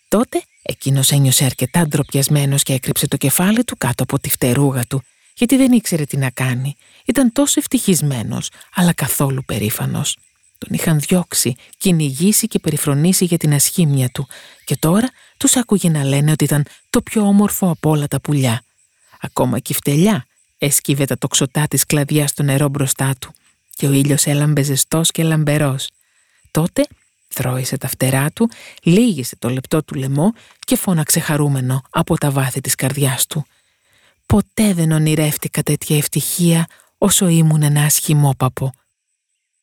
Τότε 0.08 0.42
εκείνος 0.62 1.10
ένιωσε 1.10 1.44
αρκετά 1.44 1.86
ντροπιασμένος 1.86 2.62
και 2.62 2.72
έκρυψε 2.72 3.08
το 3.08 3.16
κεφάλι 3.16 3.64
του 3.64 3.76
κάτω 3.76 4.02
από 4.02 4.18
τη 4.18 4.30
φτερούγα 4.30 4.84
του, 4.88 5.02
γιατί 5.38 5.56
δεν 5.56 5.72
ήξερε 5.72 6.04
τι 6.04 6.16
να 6.16 6.30
κάνει. 6.30 6.76
Ήταν 7.04 7.32
τόσο 7.32 7.54
ευτυχισμένος, 7.60 8.50
αλλά 8.74 8.92
καθόλου 8.92 9.44
περήφανος. 9.44 10.16
Τον 10.58 10.68
είχαν 10.72 10.98
διώξει, 10.98 11.54
κυνηγήσει 11.78 12.46
και 12.46 12.58
περιφρονήσει 12.58 13.24
για 13.24 13.38
την 13.38 13.54
ασχήμια 13.54 14.08
του 14.08 14.28
και 14.64 14.76
τώρα 14.76 15.08
τους 15.36 15.56
άκουγε 15.56 15.88
να 15.88 16.04
λένε 16.04 16.30
ότι 16.30 16.44
ήταν 16.44 16.66
το 16.90 17.02
πιο 17.02 17.22
όμορφο 17.22 17.70
από 17.70 17.90
όλα 17.90 18.06
τα 18.06 18.20
πουλιά. 18.20 18.62
Ακόμα 19.20 19.58
και 19.58 19.72
η 19.72 19.76
φτελιά 19.76 20.26
έσκυβε 20.58 21.04
τα 21.04 21.18
τοξωτά 21.18 21.66
της 21.68 21.86
κλαδιάς 21.86 22.30
στο 22.30 22.42
νερό 22.42 22.68
μπροστά 22.68 23.14
του 23.20 23.32
και 23.74 23.86
ο 23.86 23.92
ήλιος 23.92 24.26
έλαμπε 24.26 24.62
ζεστός 24.62 25.10
και 25.10 25.22
λαμπερός. 25.22 25.88
Τότε 26.50 26.86
θρώησε 27.28 27.76
τα 27.78 27.88
φτερά 27.88 28.30
του, 28.30 28.50
λύγησε 28.82 29.36
το 29.36 29.48
λεπτό 29.48 29.82
του 29.82 29.94
λαιμό 29.94 30.32
και 30.58 30.76
φώναξε 30.76 31.20
χαρούμενο 31.20 31.82
από 31.90 32.18
τα 32.18 32.30
βάθη 32.30 32.60
της 32.60 32.74
καρδιάς 32.74 33.26
του. 33.26 33.46
Ποτέ 34.32 34.74
δεν 34.74 34.90
ονειρεύτηκα 34.90 35.62
τέτοια 35.62 35.96
ευτυχία 35.96 36.66
όσο 36.98 37.28
ήμουν 37.28 37.62
ένα 37.62 37.82
ασχημόπαπο. 37.82 38.72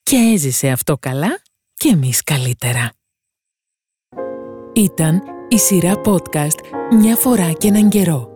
Και 0.03 0.15
έζησε 0.15 0.69
αυτό 0.69 0.97
καλά 0.97 1.39
και 1.73 1.89
εμείς 1.89 2.23
καλύτερα. 2.23 2.91
Ήταν 4.73 5.21
η 5.49 5.57
σειρά 5.57 6.01
podcast 6.05 6.59
«Μια 6.91 7.15
φορά 7.15 7.51
και 7.51 7.67
έναν 7.67 7.89
καιρό». 7.89 8.29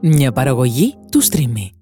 Μια 0.00 0.32
παραγωγή 0.32 0.94
του 1.10 1.22
Streamy. 1.24 1.79